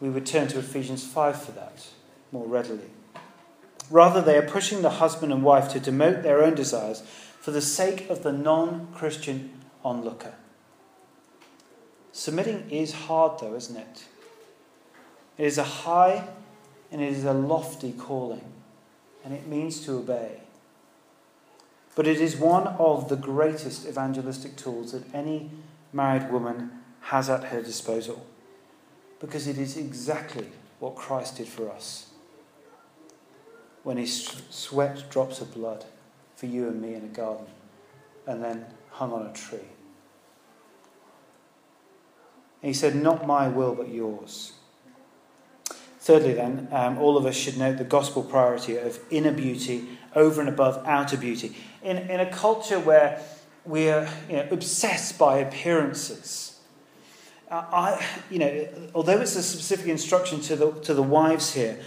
We 0.00 0.08
would 0.08 0.26
turn 0.26 0.48
to 0.48 0.58
Ephesians 0.58 1.06
5 1.06 1.42
for 1.42 1.52
that 1.52 1.86
more 2.32 2.46
readily. 2.46 2.90
Rather, 3.90 4.22
they 4.22 4.38
are 4.38 4.42
pushing 4.42 4.82
the 4.82 4.90
husband 4.90 5.32
and 5.32 5.42
wife 5.42 5.68
to 5.72 5.80
demote 5.80 6.22
their 6.22 6.42
own 6.42 6.54
desires 6.54 7.02
for 7.40 7.50
the 7.50 7.60
sake 7.60 8.08
of 8.08 8.22
the 8.22 8.32
non 8.32 8.88
Christian 8.94 9.50
onlooker. 9.84 10.34
Submitting 12.12 12.70
is 12.70 12.92
hard, 12.92 13.40
though, 13.40 13.54
isn't 13.54 13.76
it? 13.76 14.04
It 15.38 15.46
is 15.46 15.58
a 15.58 15.64
high 15.64 16.28
and 16.92 17.00
it 17.00 17.12
is 17.12 17.24
a 17.24 17.32
lofty 17.32 17.92
calling, 17.92 18.44
and 19.24 19.32
it 19.32 19.46
means 19.46 19.84
to 19.84 19.98
obey. 19.98 20.40
But 22.00 22.08
it 22.08 22.22
is 22.22 22.34
one 22.34 22.66
of 22.66 23.10
the 23.10 23.16
greatest 23.16 23.86
evangelistic 23.86 24.56
tools 24.56 24.92
that 24.92 25.14
any 25.14 25.50
married 25.92 26.32
woman 26.32 26.70
has 27.02 27.28
at 27.28 27.44
her 27.44 27.60
disposal, 27.60 28.24
because 29.20 29.46
it 29.46 29.58
is 29.58 29.76
exactly 29.76 30.46
what 30.78 30.96
Christ 30.96 31.36
did 31.36 31.46
for 31.46 31.70
us 31.70 32.06
when 33.82 33.98
he 33.98 34.06
sweat 34.06 35.10
drops 35.10 35.42
of 35.42 35.52
blood 35.52 35.84
for 36.36 36.46
you 36.46 36.68
and 36.68 36.80
me 36.80 36.94
in 36.94 37.04
a 37.04 37.08
garden 37.08 37.44
and 38.26 38.42
then 38.42 38.64
hung 38.92 39.12
on 39.12 39.26
a 39.26 39.32
tree. 39.34 39.58
And 42.62 42.68
he 42.70 42.72
said, 42.72 42.96
Not 42.96 43.26
my 43.26 43.46
will, 43.46 43.74
but 43.74 43.90
yours. 43.90 44.54
Thirdly, 45.98 46.32
then, 46.32 46.66
um, 46.72 46.96
all 46.96 47.18
of 47.18 47.26
us 47.26 47.36
should 47.36 47.58
note 47.58 47.76
the 47.76 47.84
gospel 47.84 48.22
priority 48.22 48.78
of 48.78 49.00
inner 49.10 49.32
beauty 49.32 49.98
over 50.14 50.40
and 50.40 50.48
above 50.48 50.82
outer 50.86 51.18
beauty. 51.18 51.54
In, 51.82 51.96
in 51.96 52.20
a 52.20 52.30
culture 52.30 52.78
where 52.78 53.22
we 53.64 53.88
are 53.88 54.08
you 54.28 54.36
know, 54.36 54.48
obsessed 54.50 55.18
by 55.18 55.38
appearances, 55.38 56.58
uh, 57.50 57.64
I, 57.72 58.06
you 58.30 58.38
know, 58.38 58.68
although 58.94 59.20
it's 59.20 59.34
a 59.34 59.42
specific 59.42 59.86
instruction 59.86 60.40
to 60.42 60.56
the, 60.56 60.72
to 60.82 60.94
the 60.94 61.02
wives 61.02 61.54
here, 61.54 61.78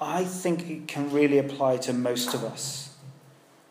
I 0.00 0.24
think 0.24 0.68
it 0.68 0.88
can 0.88 1.10
really 1.10 1.38
apply 1.38 1.78
to 1.78 1.92
most 1.92 2.34
of 2.34 2.44
us. 2.44 2.94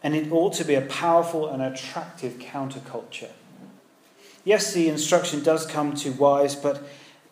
And 0.01 0.15
it 0.15 0.31
ought 0.31 0.53
to 0.53 0.63
be 0.63 0.75
a 0.75 0.81
powerful 0.81 1.47
and 1.47 1.61
attractive 1.61 2.33
counterculture. 2.33 3.31
Yes, 4.43 4.73
the 4.73 4.89
instruction 4.89 5.43
does 5.43 5.65
come 5.65 5.95
to 5.95 6.11
wives, 6.11 6.55
but 6.55 6.81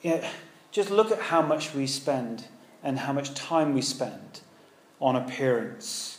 you 0.02 0.12
know, 0.12 0.24
just 0.72 0.90
look 0.90 1.12
at 1.12 1.20
how 1.20 1.42
much 1.42 1.74
we 1.74 1.86
spend 1.86 2.46
and 2.84 3.00
how 3.00 3.14
much 3.14 3.34
time 3.34 3.74
we 3.74 3.82
spend 3.82 4.42
on 5.00 5.16
appearance. 5.16 6.13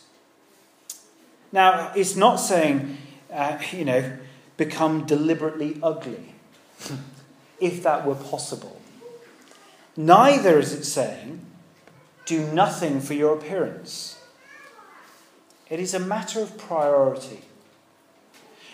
Now, 1.55 1.93
it's 1.95 2.17
not 2.17 2.41
saying, 2.41 2.99
uh, 3.33 3.59
you 3.71 3.85
know, 3.85 4.19
become 4.57 5.07
deliberately 5.07 5.79
ugly, 5.85 6.35
if 7.61 7.81
that 7.85 8.05
were 8.05 8.17
possible. 8.17 8.81
Neither 9.97 10.59
is 10.59 10.73
it 10.73 10.83
saying, 10.83 11.47
do 12.27 12.45
nothing 12.53 13.01
for 13.01 13.15
your 13.15 13.39
appearance. 13.39 14.19
It 15.71 15.79
is 15.79 15.95
a 15.95 16.01
matter 16.01 16.41
of 16.41 16.59
priority. 16.59 17.43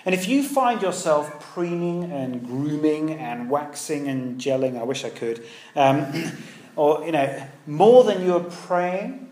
And 0.07 0.15
if 0.15 0.27
you 0.27 0.43
find 0.43 0.81
yourself 0.81 1.39
preening 1.53 2.11
and 2.11 2.47
grooming 2.47 3.13
and 3.13 3.51
waxing 3.51 4.09
and 4.09 4.41
gelling, 4.41 4.81
I 4.81 4.85
wish 4.85 5.05
I 5.05 5.11
could, 5.11 5.45
um, 5.77 6.07
or, 6.77 7.05
you 7.05 7.13
know, 7.13 7.47
more 7.67 8.05
than 8.05 8.25
you're 8.25 8.41
praying 8.41 9.29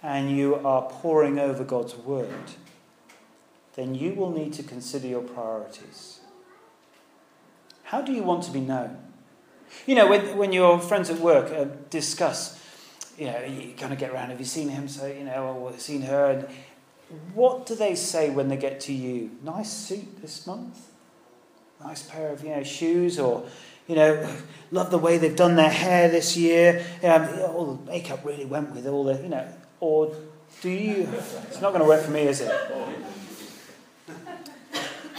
and 0.00 0.30
you 0.30 0.54
are 0.54 0.82
poring 0.82 1.40
over 1.40 1.64
God's 1.64 1.96
word, 1.96 2.52
then 3.78 3.94
you 3.94 4.12
will 4.12 4.32
need 4.32 4.52
to 4.52 4.62
consider 4.64 5.06
your 5.06 5.22
priorities. 5.22 6.18
How 7.84 8.02
do 8.02 8.12
you 8.12 8.24
want 8.24 8.42
to 8.42 8.50
be 8.50 8.60
known? 8.60 8.98
You 9.86 9.94
know, 9.94 10.08
when, 10.08 10.36
when 10.36 10.52
your 10.52 10.80
friends 10.80 11.10
at 11.10 11.20
work 11.20 11.52
uh, 11.52 11.66
discuss, 11.88 12.60
you 13.16 13.26
know, 13.26 13.40
you 13.44 13.74
kind 13.74 13.92
of 13.92 13.98
get 14.00 14.10
around, 14.10 14.30
have 14.30 14.40
you 14.40 14.46
seen 14.46 14.68
him? 14.68 14.88
So, 14.88 15.06
you 15.06 15.22
know, 15.22 15.44
or 15.44 15.72
seen 15.78 16.02
her? 16.02 16.30
And 16.30 16.48
what 17.34 17.66
do 17.66 17.76
they 17.76 17.94
say 17.94 18.30
when 18.30 18.48
they 18.48 18.56
get 18.56 18.80
to 18.80 18.92
you? 18.92 19.30
Nice 19.44 19.72
suit 19.72 20.22
this 20.22 20.44
month? 20.44 20.88
Nice 21.80 22.02
pair 22.02 22.32
of, 22.32 22.42
you 22.42 22.50
know, 22.50 22.64
shoes? 22.64 23.20
Or, 23.20 23.46
you 23.86 23.94
know, 23.94 24.28
love 24.72 24.90
the 24.90 24.98
way 24.98 25.18
they've 25.18 25.36
done 25.36 25.54
their 25.54 25.70
hair 25.70 26.10
this 26.10 26.36
year. 26.36 26.84
Um, 27.04 27.28
all 27.42 27.74
the 27.74 27.92
makeup 27.92 28.24
really 28.24 28.44
went 28.44 28.74
with 28.74 28.88
all 28.88 29.04
the, 29.04 29.22
you 29.22 29.28
know, 29.28 29.46
or 29.78 30.16
do 30.62 30.68
you, 30.68 31.08
it's 31.46 31.60
not 31.60 31.70
going 31.70 31.82
to 31.82 31.88
work 31.88 32.02
for 32.02 32.10
me, 32.10 32.22
is 32.22 32.40
it? 32.40 32.50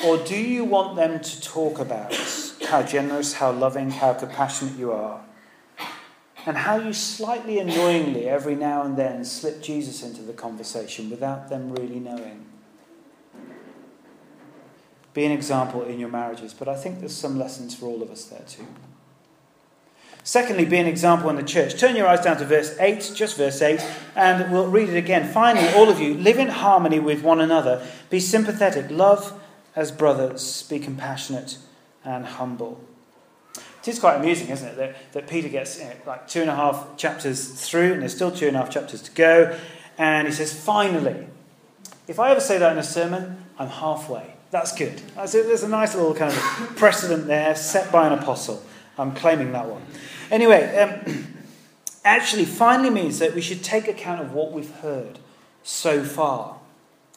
Or 0.06 0.18
do 0.18 0.38
you 0.38 0.64
want 0.64 0.96
them 0.96 1.20
to 1.20 1.42
talk 1.42 1.80
about 1.80 2.14
how 2.68 2.84
generous, 2.84 3.34
how 3.34 3.52
loving, 3.52 3.92
how 3.92 4.14
compassionate 4.14 4.78
you 4.78 4.92
are? 4.92 5.22
And 6.46 6.56
how 6.58 6.78
you 6.78 6.94
slightly 6.94 7.60
annoyingly, 7.60 8.28
every 8.28 8.56
now 8.56 8.84
and 8.84 8.96
then, 8.96 9.26
slip 9.26 9.62
Jesus 9.62 10.02
into 10.02 10.22
the 10.22 10.34
conversation 10.34 11.10
without 11.10 11.50
them 11.50 11.72
really 11.74 12.00
knowing? 12.00 12.46
Be 15.14 15.26
an 15.26 15.32
example 15.32 15.84
in 15.84 16.00
your 16.00 16.10
marriages, 16.10 16.54
but 16.54 16.70
I 16.70 16.76
think 16.76 17.00
there's 17.00 17.16
some 17.16 17.38
lessons 17.38 17.76
for 17.76 17.88
all 17.88 18.02
of 18.02 18.10
us 18.10 18.24
there 18.26 18.44
too. 18.48 18.68
Secondly, 20.24 20.66
be 20.66 20.78
an 20.78 20.86
example 20.86 21.30
in 21.30 21.36
the 21.36 21.44
church. 21.44 21.80
Turn 21.80 21.96
your 21.96 22.08
eyes 22.08 22.22
down 22.22 22.38
to 22.38 22.46
verse 22.46 22.78
8, 22.80 23.14
just 23.16 23.36
verse 23.36 23.62
8, 23.62 23.84
and 24.16 24.52
we'll 24.52 24.68
read 24.68 24.90
it 24.90 24.98
again. 24.98 25.28
Finally, 25.28 25.68
all 25.74 25.90
of 25.90 26.00
you, 26.00 26.14
live 26.14 26.38
in 26.38 26.50
harmony 26.50 27.00
with 27.00 27.24
one 27.24 27.42
another. 27.42 27.86
Be 28.10 28.20
sympathetic. 28.20 28.92
Love 28.92 29.34
as 29.80 29.94
brothers. 29.94 30.64
Be 30.64 30.78
compassionate 30.78 31.58
and 32.04 32.26
humble. 32.26 32.84
It 33.56 33.88
is 33.88 33.98
quite 33.98 34.18
amusing, 34.18 34.50
isn't 34.50 34.68
it, 34.68 34.76
that, 34.76 35.14
that 35.14 35.28
Peter 35.30 35.48
gets 35.48 35.80
you 35.80 35.86
know, 35.86 35.94
like 36.06 36.28
two 36.28 36.42
and 36.42 36.50
a 36.50 36.56
half 36.56 36.98
chapters 36.98 37.48
through, 37.48 37.94
and 37.94 38.02
there's 38.02 38.14
still 38.14 38.30
two 38.30 38.48
and 38.48 38.58
a 38.58 38.60
half 38.60 38.70
chapters 38.70 39.02
to 39.04 39.12
go, 39.12 39.58
and 39.98 40.28
he 40.28 40.34
says, 40.34 40.54
finally. 40.54 41.28
If 42.10 42.20
I 42.20 42.32
ever 42.32 42.42
say 42.42 42.58
that 42.58 42.74
in 42.74 42.78
a 42.78 42.84
sermon, 42.84 43.46
I'm 43.58 43.70
halfway. 43.70 44.34
That's 44.52 44.76
good. 44.76 45.02
There's 45.16 45.64
a 45.64 45.70
nice 45.70 45.96
little 45.96 46.14
kind 46.14 46.34
of 46.34 46.40
precedent 46.76 47.28
there 47.28 47.56
set 47.56 47.90
by 47.90 48.08
an 48.08 48.14
apostle. 48.14 48.62
I'm 48.98 49.14
claiming 49.14 49.54
that 49.54 49.66
one. 49.66 49.84
Anyway, 50.30 50.76
um, 50.76 51.28
actually, 52.04 52.46
finally 52.46 52.90
means 52.90 53.20
that 53.20 53.34
we 53.34 53.42
should 53.42 53.64
take 53.64 53.88
account 53.88 54.20
of 54.20 54.34
what 54.34 54.52
we've 54.52 54.72
heard 54.78 55.20
so 55.64 56.04
far 56.04 56.58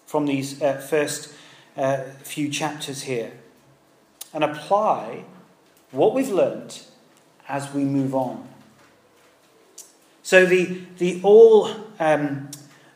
from 0.06 0.26
these 0.26 0.62
uh, 0.62 0.74
first 0.74 1.34
uh, 1.76 2.02
few 2.22 2.48
chapters 2.48 3.02
here 3.02 3.32
and 4.32 4.44
apply 4.44 5.24
what 5.90 6.14
we've 6.14 6.30
learnt 6.30 6.86
as 7.48 7.72
we 7.72 7.84
move 7.84 8.14
on. 8.14 8.48
So, 10.22 10.46
the, 10.46 10.80
the 10.98 11.20
all 11.22 11.68
um, 11.98 12.50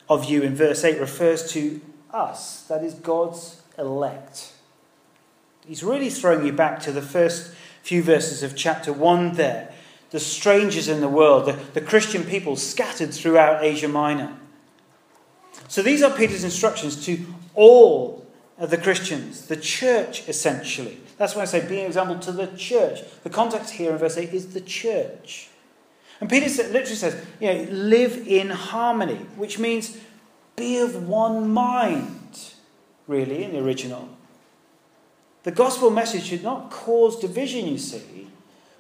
of 0.09 0.25
you 0.25 0.43
in 0.43 0.55
verse 0.55 0.85
8 0.85 1.01
refers 1.01 1.51
to 1.53 1.81
us, 2.13 2.63
that 2.63 2.85
is, 2.85 2.95
God's 2.95 3.63
elect. 3.77 4.53
He's 5.67 5.83
really 5.83 6.11
throwing 6.11 6.47
you 6.47 6.53
back 6.53 6.81
to 6.81 6.93
the 6.93 7.03
first 7.03 7.53
few 7.83 8.03
verses 8.03 8.43
of 8.43 8.57
chapter 8.57 8.93
1 8.93 9.35
there. 9.35 9.73
The 10.11 10.21
strangers 10.21 10.89
in 10.89 11.01
the 11.01 11.09
world, 11.09 11.47
the, 11.47 11.53
the 11.53 11.81
Christian 11.81 12.25
people 12.25 12.57
scattered 12.57 13.13
throughout 13.13 13.65
Asia 13.65 13.89
Minor. 13.89 14.37
So 15.69 15.83
these 15.83 16.03
are 16.03 16.17
Peter's 16.17 16.45
instructions 16.45 17.05
to 17.07 17.27
all 17.55 18.26
of 18.59 18.71
the 18.71 18.79
Christians, 18.79 19.47
the 19.47 19.57
church 19.57 20.29
essentially. 20.29 20.99
That's 21.19 21.35
why 21.35 21.43
I 21.43 21.47
say 21.47 21.67
be 21.67 21.81
an 21.81 21.87
example 21.87 22.19
to 22.21 22.33
the 22.33 22.47
church. 22.57 23.01
The 23.23 23.31
context 23.31 23.75
here 23.75 23.93
in 23.93 23.99
verse 23.99 24.17
8 24.17 24.33
is 24.33 24.55
the 24.55 24.61
church. 24.61 25.49
And 26.21 26.31
Peter 26.31 26.47
literally 26.47 26.97
says, 26.97 27.23
you 27.41 27.53
know, 27.53 27.63
live 27.71 28.27
in 28.27 28.49
harmony, 28.49 29.17
which 29.37 29.59
means 29.59 29.99
be 30.57 30.79
of 30.79 31.07
one 31.07 31.51
mind, 31.51 32.55
really, 33.07 33.45
in 33.45 33.53
the 33.53 33.63
original. 33.63 34.09
The 35.43 35.51
gospel 35.53 35.91
message 35.91 36.25
should 36.25 36.43
not 36.43 36.71
cause 36.71 37.21
division, 37.21 37.67
you 37.67 37.79
see, 37.79 38.29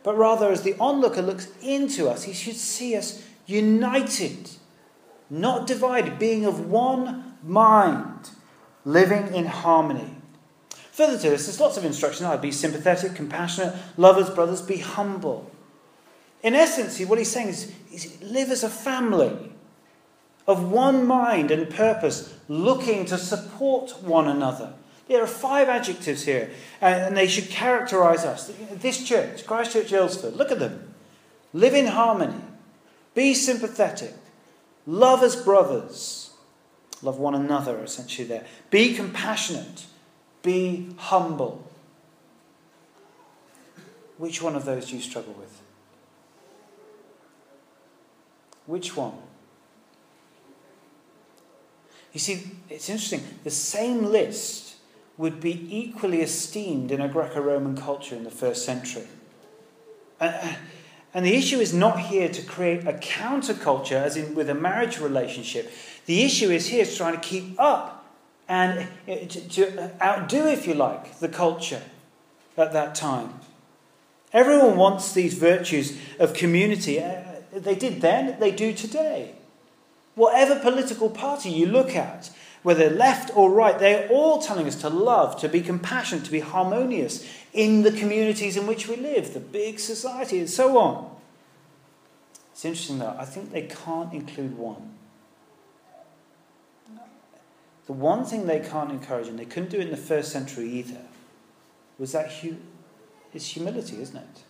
but 0.02 0.16
rather 0.16 0.50
as 0.50 0.62
the 0.62 0.74
onlooker 0.80 1.20
looks 1.20 1.48
into 1.62 2.08
us, 2.08 2.24
he 2.24 2.32
should 2.32 2.56
see 2.56 2.96
us 2.96 3.22
united, 3.46 4.50
not 5.28 5.66
divided, 5.66 6.18
being 6.18 6.46
of 6.46 6.68
one 6.68 7.36
mind, 7.42 8.30
living 8.86 9.34
in 9.34 9.44
harmony. 9.44 10.16
Further 10.92 11.18
to 11.18 11.28
this, 11.28 11.44
there's 11.44 11.60
lots 11.60 11.76
of 11.76 11.84
instruction. 11.84 12.24
I'd 12.24 12.40
be 12.40 12.50
sympathetic, 12.50 13.14
compassionate, 13.14 13.74
lovers, 13.98 14.30
brothers, 14.30 14.62
be 14.62 14.78
humble. 14.78 15.50
In 16.42 16.54
essence, 16.54 16.98
what 17.00 17.18
he's 17.18 17.30
saying 17.30 17.48
is, 17.48 17.70
is 17.92 18.22
live 18.22 18.50
as 18.50 18.64
a 18.64 18.70
family 18.70 19.52
of 20.46 20.70
one 20.72 21.06
mind 21.06 21.50
and 21.50 21.68
purpose, 21.68 22.32
looking 22.48 23.04
to 23.04 23.18
support 23.18 24.02
one 24.02 24.26
another 24.26 24.72
there 25.08 25.22
are 25.22 25.28
five 25.28 25.68
adjectives 25.68 26.24
here, 26.24 26.50
uh, 26.82 26.86
and 26.86 27.16
they 27.16 27.28
should 27.28 27.48
characterize 27.48 28.24
us. 28.24 28.52
This 28.72 29.04
church, 29.04 29.46
Christchurch 29.46 29.90
Aylesford, 29.90 30.36
look 30.36 30.50
at 30.50 30.58
them. 30.58 30.94
Live 31.52 31.74
in 31.74 31.86
harmony, 31.86 32.42
be 33.14 33.32
sympathetic, 33.32 34.14
love 34.86 35.22
as 35.22 35.36
brothers, 35.36 36.25
love 37.02 37.18
one 37.18 37.34
another, 37.34 37.82
essentially, 37.82 38.26
there. 38.26 38.46
Be 38.70 38.94
compassionate, 38.94 39.86
be 40.42 40.88
humble. 40.96 41.70
Which 44.18 44.40
one 44.40 44.56
of 44.56 44.64
those 44.64 44.88
do 44.88 44.96
you 44.96 45.02
struggle 45.02 45.34
with? 45.34 45.60
Which 48.66 48.96
one? 48.96 49.12
You 52.12 52.20
see, 52.20 52.50
it's 52.70 52.88
interesting. 52.88 53.22
The 53.44 53.50
same 53.50 54.06
list 54.06 54.76
would 55.18 55.40
be 55.40 55.66
equally 55.70 56.22
esteemed 56.22 56.90
in 56.90 57.00
a 57.00 57.08
Greco 57.08 57.40
Roman 57.40 57.76
culture 57.76 58.14
in 58.14 58.24
the 58.24 58.30
first 58.30 58.64
century. 58.64 59.06
Uh, 60.20 60.24
uh, 60.24 60.54
and 61.14 61.24
the 61.24 61.34
issue 61.34 61.58
is 61.58 61.72
not 61.72 61.98
here 61.98 62.28
to 62.28 62.42
create 62.42 62.86
a 62.86 62.92
counterculture, 62.92 63.92
as 63.92 64.16
in 64.16 64.34
with 64.34 64.50
a 64.50 64.54
marriage 64.54 64.98
relationship. 64.98 65.70
The 66.06 66.22
issue 66.22 66.50
is 66.50 66.68
here 66.68 66.82
is 66.82 66.96
trying 66.96 67.14
to 67.14 67.20
keep 67.20 67.58
up 67.58 68.04
and 68.48 68.88
uh, 69.08 69.16
to 69.26 69.90
outdo, 70.00 70.46
if 70.46 70.66
you 70.66 70.74
like, 70.74 71.18
the 71.18 71.28
culture 71.28 71.82
at 72.56 72.72
that 72.72 72.94
time. 72.94 73.34
Everyone 74.32 74.76
wants 74.76 75.12
these 75.12 75.34
virtues 75.34 75.98
of 76.18 76.32
community. 76.32 77.00
Uh, 77.00 77.22
they 77.52 77.74
did 77.74 78.00
then, 78.00 78.38
they 78.38 78.50
do 78.50 78.72
today. 78.72 79.34
Whatever 80.14 80.58
political 80.60 81.10
party 81.10 81.50
you 81.50 81.66
look 81.66 81.94
at, 81.94 82.30
whether 82.62 82.88
left 82.88 83.36
or 83.36 83.50
right, 83.50 83.78
they're 83.78 84.08
all 84.08 84.40
telling 84.40 84.66
us 84.66 84.80
to 84.80 84.88
love, 84.88 85.38
to 85.40 85.48
be 85.48 85.60
compassionate, 85.60 86.24
to 86.24 86.30
be 86.30 86.40
harmonious 86.40 87.26
in 87.52 87.82
the 87.82 87.92
communities 87.92 88.56
in 88.56 88.66
which 88.66 88.88
we 88.88 88.96
live, 88.96 89.34
the 89.34 89.40
big 89.40 89.78
society, 89.78 90.38
and 90.38 90.50
so 90.50 90.78
on. 90.78 91.10
It's 92.52 92.64
interesting 92.64 92.98
though, 92.98 93.14
I 93.18 93.24
think 93.24 93.52
they 93.52 93.62
can't 93.62 94.12
include 94.12 94.56
one. 94.56 94.94
The 97.86 97.92
one 97.92 98.24
thing 98.24 98.46
they 98.46 98.60
can't 98.60 98.90
encourage, 98.90 99.28
and 99.28 99.38
they 99.38 99.44
couldn't 99.44 99.70
do 99.70 99.78
it 99.78 99.84
in 99.84 99.90
the 99.90 99.96
first 99.96 100.32
century 100.32 100.68
either, 100.68 101.02
was 101.98 102.12
that 102.12 102.30
hu- 102.32 102.56
is 103.32 103.46
humility, 103.46 104.00
isn't 104.00 104.16
it? 104.16 104.42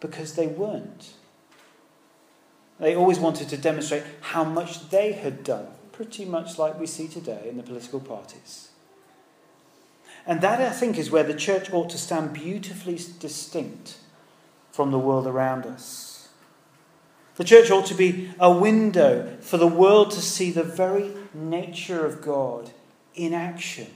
Because 0.00 0.34
they 0.34 0.46
weren't. 0.46 1.14
They 2.78 2.94
always 2.94 3.18
wanted 3.18 3.48
to 3.48 3.56
demonstrate 3.56 4.02
how 4.20 4.44
much 4.44 4.90
they 4.90 5.12
had 5.12 5.44
done 5.44 5.68
pretty 5.92 6.24
much 6.24 6.58
like 6.58 6.78
we 6.78 6.86
see 6.86 7.06
today 7.06 7.46
in 7.48 7.56
the 7.56 7.62
political 7.62 8.00
parties. 8.00 8.70
And 10.26 10.40
that, 10.40 10.60
I 10.60 10.70
think, 10.70 10.98
is 10.98 11.10
where 11.10 11.22
the 11.22 11.34
church 11.34 11.72
ought 11.72 11.90
to 11.90 11.98
stand 11.98 12.32
beautifully 12.32 12.98
distinct 13.20 13.98
from 14.72 14.90
the 14.90 14.98
world 14.98 15.26
around 15.26 15.66
us. 15.66 16.28
The 17.36 17.44
church 17.44 17.70
ought 17.70 17.86
to 17.86 17.94
be 17.94 18.30
a 18.40 18.50
window 18.50 19.36
for 19.40 19.56
the 19.56 19.68
world 19.68 20.10
to 20.12 20.20
see 20.20 20.50
the 20.50 20.62
very 20.62 21.12
nature 21.34 22.04
of 22.06 22.22
God 22.22 22.70
in 23.14 23.34
action, 23.34 23.88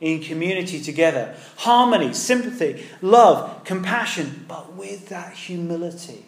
in 0.00 0.20
community 0.20 0.80
together. 0.80 1.34
Harmony, 1.58 2.12
sympathy, 2.12 2.84
love, 3.00 3.64
compassion, 3.64 4.44
but 4.48 4.74
with 4.74 5.08
that 5.08 5.34
humility. 5.34 6.24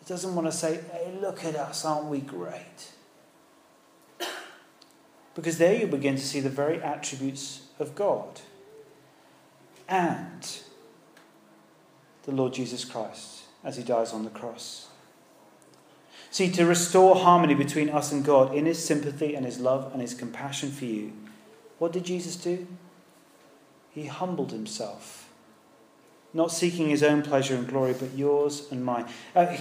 It 0.00 0.08
doesn't 0.08 0.34
want 0.34 0.46
to 0.46 0.52
say, 0.52 0.80
hey, 0.92 1.16
look 1.20 1.44
at 1.44 1.56
us, 1.56 1.84
aren't 1.84 2.06
we 2.06 2.20
great? 2.20 2.92
Because 5.34 5.58
there 5.58 5.74
you 5.74 5.86
begin 5.86 6.16
to 6.16 6.22
see 6.22 6.40
the 6.40 6.48
very 6.48 6.82
attributes 6.82 7.62
of 7.78 7.94
God 7.94 8.40
and 9.88 10.60
the 12.22 12.32
Lord 12.32 12.54
Jesus 12.54 12.84
Christ 12.84 13.42
as 13.62 13.76
he 13.76 13.82
dies 13.82 14.12
on 14.12 14.24
the 14.24 14.30
cross. 14.30 14.88
See, 16.30 16.50
to 16.52 16.66
restore 16.66 17.16
harmony 17.16 17.54
between 17.54 17.88
us 17.88 18.12
and 18.12 18.24
God 18.24 18.54
in 18.54 18.66
his 18.66 18.84
sympathy 18.84 19.34
and 19.34 19.46
his 19.46 19.58
love 19.58 19.92
and 19.92 20.02
his 20.02 20.14
compassion 20.14 20.70
for 20.70 20.84
you, 20.84 21.12
What 21.78 21.92
did 21.92 22.04
Jesus 22.04 22.36
do? 22.36 22.66
He 23.90 24.06
humbled 24.06 24.52
himself, 24.52 25.30
not 26.34 26.52
seeking 26.52 26.88
his 26.88 27.02
own 27.02 27.22
pleasure 27.22 27.54
and 27.54 27.66
glory, 27.66 27.94
but 27.98 28.16
yours 28.16 28.66
and 28.70 28.84
mine. 28.84 29.06
Uh, 29.34 29.56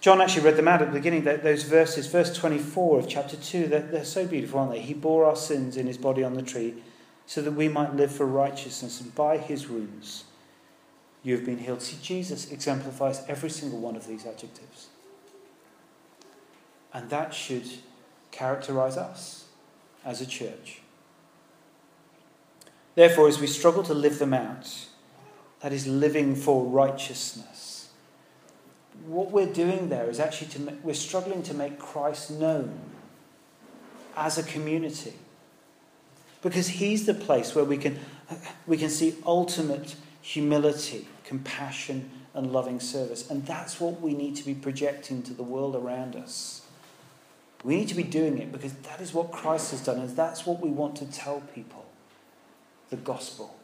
John 0.00 0.20
actually 0.20 0.44
read 0.44 0.56
them 0.56 0.68
out 0.68 0.80
at 0.80 0.88
the 0.88 0.98
beginning, 0.98 1.24
those 1.24 1.64
verses, 1.64 2.06
verse 2.06 2.36
24 2.36 3.00
of 3.00 3.08
chapter 3.08 3.36
2. 3.36 3.66
They're, 3.66 3.80
they're 3.80 4.04
so 4.04 4.26
beautiful, 4.26 4.60
aren't 4.60 4.72
they? 4.72 4.80
He 4.80 4.94
bore 4.94 5.26
our 5.26 5.36
sins 5.36 5.76
in 5.76 5.86
his 5.86 5.98
body 5.98 6.24
on 6.24 6.34
the 6.34 6.42
tree 6.42 6.74
so 7.26 7.42
that 7.42 7.52
we 7.52 7.68
might 7.68 7.94
live 7.94 8.10
for 8.10 8.26
righteousness, 8.26 9.00
and 9.00 9.14
by 9.14 9.36
his 9.36 9.68
wounds 9.68 10.24
you 11.22 11.36
have 11.36 11.44
been 11.44 11.58
healed. 11.58 11.82
See, 11.82 11.98
Jesus 12.02 12.50
exemplifies 12.50 13.22
every 13.28 13.50
single 13.50 13.78
one 13.78 13.94
of 13.94 14.06
these 14.06 14.26
adjectives. 14.26 14.88
And 16.92 17.10
that 17.10 17.34
should 17.34 17.68
characterize 18.30 18.96
us 18.96 19.44
as 20.04 20.20
a 20.20 20.26
church. 20.26 20.80
Therefore, 22.94 23.28
as 23.28 23.40
we 23.40 23.46
struggle 23.46 23.82
to 23.84 23.94
live 23.94 24.18
them 24.18 24.34
out, 24.34 24.86
that 25.60 25.72
is 25.72 25.86
living 25.86 26.34
for 26.34 26.64
righteousness, 26.64 27.90
what 29.06 29.30
we're 29.30 29.52
doing 29.52 29.88
there 29.88 30.10
is 30.10 30.20
actually 30.20 30.48
to 30.48 30.78
we're 30.82 30.94
struggling 30.94 31.42
to 31.44 31.54
make 31.54 31.78
Christ 31.78 32.30
known 32.30 32.78
as 34.16 34.36
a 34.38 34.42
community. 34.42 35.14
Because 36.42 36.68
he's 36.68 37.06
the 37.06 37.14
place 37.14 37.54
where 37.54 37.64
we 37.64 37.76
can, 37.76 37.98
we 38.66 38.76
can 38.76 38.88
see 38.88 39.16
ultimate 39.26 39.96
humility, 40.22 41.06
compassion, 41.24 42.10
and 42.34 42.52
loving 42.52 42.80
service. 42.80 43.30
And 43.30 43.44
that's 43.46 43.80
what 43.80 44.00
we 44.00 44.14
need 44.14 44.36
to 44.36 44.44
be 44.44 44.54
projecting 44.54 45.22
to 45.24 45.34
the 45.34 45.42
world 45.42 45.76
around 45.76 46.16
us. 46.16 46.62
We 47.62 47.76
need 47.76 47.88
to 47.88 47.94
be 47.94 48.02
doing 48.02 48.38
it 48.38 48.52
because 48.52 48.72
that 48.72 49.00
is 49.00 49.12
what 49.12 49.32
Christ 49.32 49.72
has 49.72 49.84
done, 49.84 49.98
and 49.98 50.16
that's 50.16 50.46
what 50.46 50.60
we 50.60 50.70
want 50.70 50.96
to 50.96 51.06
tell 51.06 51.40
people 51.54 51.84
the 52.88 52.96
gospel. 52.96 53.54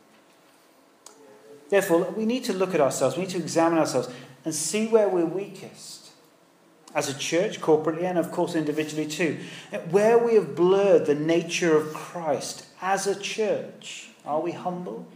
Therefore, 1.68 2.10
we 2.16 2.26
need 2.26 2.44
to 2.44 2.52
look 2.52 2.74
at 2.74 2.80
ourselves, 2.80 3.16
we 3.16 3.22
need 3.24 3.30
to 3.30 3.38
examine 3.38 3.78
ourselves 3.78 4.08
and 4.44 4.54
see 4.54 4.86
where 4.86 5.08
we're 5.08 5.26
weakest. 5.26 6.10
As 6.94 7.08
a 7.10 7.18
church, 7.18 7.60
corporately, 7.60 8.04
and 8.04 8.16
of 8.16 8.30
course 8.30 8.54
individually 8.54 9.06
too. 9.06 9.38
Where 9.90 10.16
we 10.16 10.34
have 10.34 10.54
blurred 10.54 11.06
the 11.06 11.14
nature 11.14 11.76
of 11.76 11.92
Christ 11.92 12.64
as 12.80 13.06
a 13.06 13.18
church. 13.18 14.10
Are 14.24 14.40
we 14.40 14.52
humble? 14.52 15.06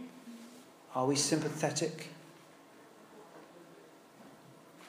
Are 0.93 1.07
we 1.07 1.15
sympathetic? 1.15 2.09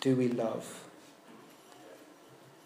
Do 0.01 0.17
we 0.17 0.29
love? 0.29 0.85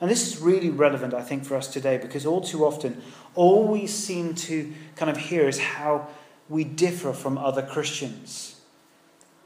And 0.01 0.11
this 0.11 0.27
is 0.27 0.41
really 0.41 0.71
relevant, 0.71 1.15
I 1.15 1.23
think, 1.23 1.45
for 1.45 1.57
us 1.57 1.69
today 1.69 1.97
because 1.97 2.27
all 2.27 2.41
too 2.41 2.65
often, 2.67 3.01
all 3.35 3.67
we 3.67 3.87
seem 3.87 4.35
to 4.35 4.73
kind 4.95 5.11
of 5.11 5.17
hear 5.17 5.49
is 5.49 5.59
how 5.59 6.09
we 6.49 6.65
differ 6.65 7.13
from 7.13 7.39
other 7.39 7.63
Christians. 7.63 8.61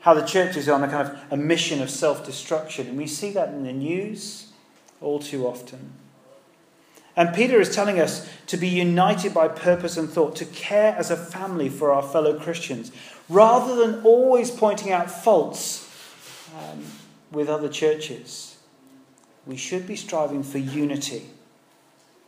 How 0.00 0.14
the 0.14 0.26
church 0.26 0.56
is 0.56 0.68
on 0.68 0.82
a 0.82 0.88
kind 0.88 1.08
of 1.08 1.18
a 1.30 1.36
mission 1.36 1.80
of 1.82 1.90
self 1.90 2.24
destruction. 2.24 2.88
And 2.88 2.96
we 2.96 3.06
see 3.06 3.30
that 3.32 3.48
in 3.48 3.64
the 3.64 3.72
news 3.72 4.50
all 5.00 5.18
too 5.18 5.46
often. 5.46 5.92
And 7.16 7.34
Peter 7.34 7.60
is 7.60 7.74
telling 7.74 8.00
us 8.00 8.28
to 8.46 8.56
be 8.56 8.68
united 8.68 9.34
by 9.34 9.48
purpose 9.48 9.96
and 9.96 10.08
thought, 10.08 10.36
to 10.36 10.44
care 10.46 10.94
as 10.96 11.10
a 11.10 11.16
family 11.16 11.68
for 11.68 11.92
our 11.92 12.02
fellow 12.02 12.38
Christians, 12.38 12.92
rather 13.28 13.76
than 13.76 14.02
always 14.04 14.50
pointing 14.50 14.90
out 14.90 15.10
faults 15.10 15.86
um, 16.56 16.84
with 17.30 17.48
other 17.48 17.68
churches 17.68 18.49
we 19.46 19.56
should 19.56 19.86
be 19.86 19.96
striving 19.96 20.42
for 20.42 20.58
unity 20.58 21.24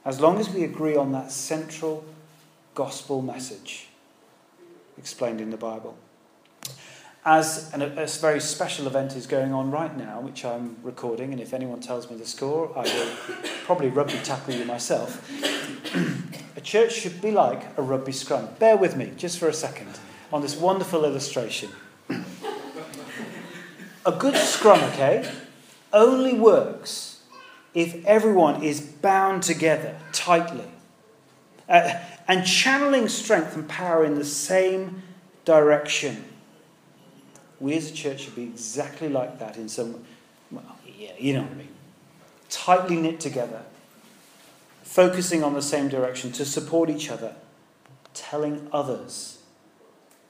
as 0.05 0.21
long 0.21 0.39
as 0.39 0.51
we 0.51 0.65
agree 0.65 0.97
on 0.97 1.13
that 1.13 1.31
central 1.31 2.05
gospel 2.75 3.23
message 3.23 3.89
explained 4.99 5.41
in 5.41 5.51
the 5.51 5.57
Bible. 5.57 5.97
As 7.25 7.73
an, 7.73 7.83
a 7.83 8.07
very 8.07 8.41
special 8.41 8.89
event 8.89 9.15
is 9.15 9.29
going 9.29 9.53
on 9.53 9.71
right 9.71 9.97
now, 9.97 10.21
which 10.21 10.45
I'm 10.45 10.77
recording, 10.83 11.33
and 11.33 11.41
if 11.41 11.55
anyone 11.55 11.81
tells 11.81 12.11
me 12.11 12.17
the 12.17 12.27
score, 12.27 12.77
I 12.77 12.83
will 12.83 13.11
probably 13.65 13.91
rugby 13.91 14.19
tackle 14.25 14.55
you 14.55 14.65
myself. 14.65 15.31
a 16.57 16.61
church 16.61 16.93
should 16.95 17.23
be 17.23 17.31
like 17.31 17.79
a 17.79 17.83
rugby 17.83 18.11
scrum. 18.11 18.49
Bear 18.59 18.77
with 18.77 18.97
me 18.97 19.13
just 19.17 19.39
for 19.39 19.49
a 19.49 19.53
second 19.53 20.01
on 20.33 20.43
this 20.43 20.57
wonderful 20.57 21.05
illustration. 21.05 21.71
a 24.07 24.13
good 24.13 24.37
scrum, 24.37 24.81
okay, 24.93 25.31
only 25.93 26.35
works 26.35 27.23
if 27.75 28.05
everyone 28.05 28.63
is 28.63 28.81
bound 28.81 29.43
together 29.43 29.97
tightly 30.13 30.67
uh, 31.69 31.99
and 32.29 32.47
channeling 32.47 33.09
strength 33.09 33.57
and 33.57 33.69
power 33.69 34.05
in 34.05 34.15
the 34.15 34.25
same 34.25 35.03
direction. 35.45 36.25
We 37.61 37.75
as 37.75 37.91
a 37.91 37.95
church 37.95 38.23
should 38.23 38.37
be 38.37 38.43
exactly 38.43 39.09
like 39.09 39.39
that 39.39 39.57
in 39.57 39.69
some, 39.69 40.05
well, 40.51 40.77
yeah, 40.87 41.13
you 41.19 41.35
know 41.35 41.43
what 41.43 41.53
I 41.53 41.55
mean. 41.55 41.69
Tightly 42.51 42.97
knit 42.97 43.21
together, 43.21 43.63
focusing 44.83 45.43
on 45.43 45.55
the 45.55 45.63
same 45.63 45.89
direction 45.89 46.33
to 46.33 46.45
support 46.45 46.91
each 46.91 47.11
other, 47.11 47.35
telling 48.13 48.69
others 48.73 49.39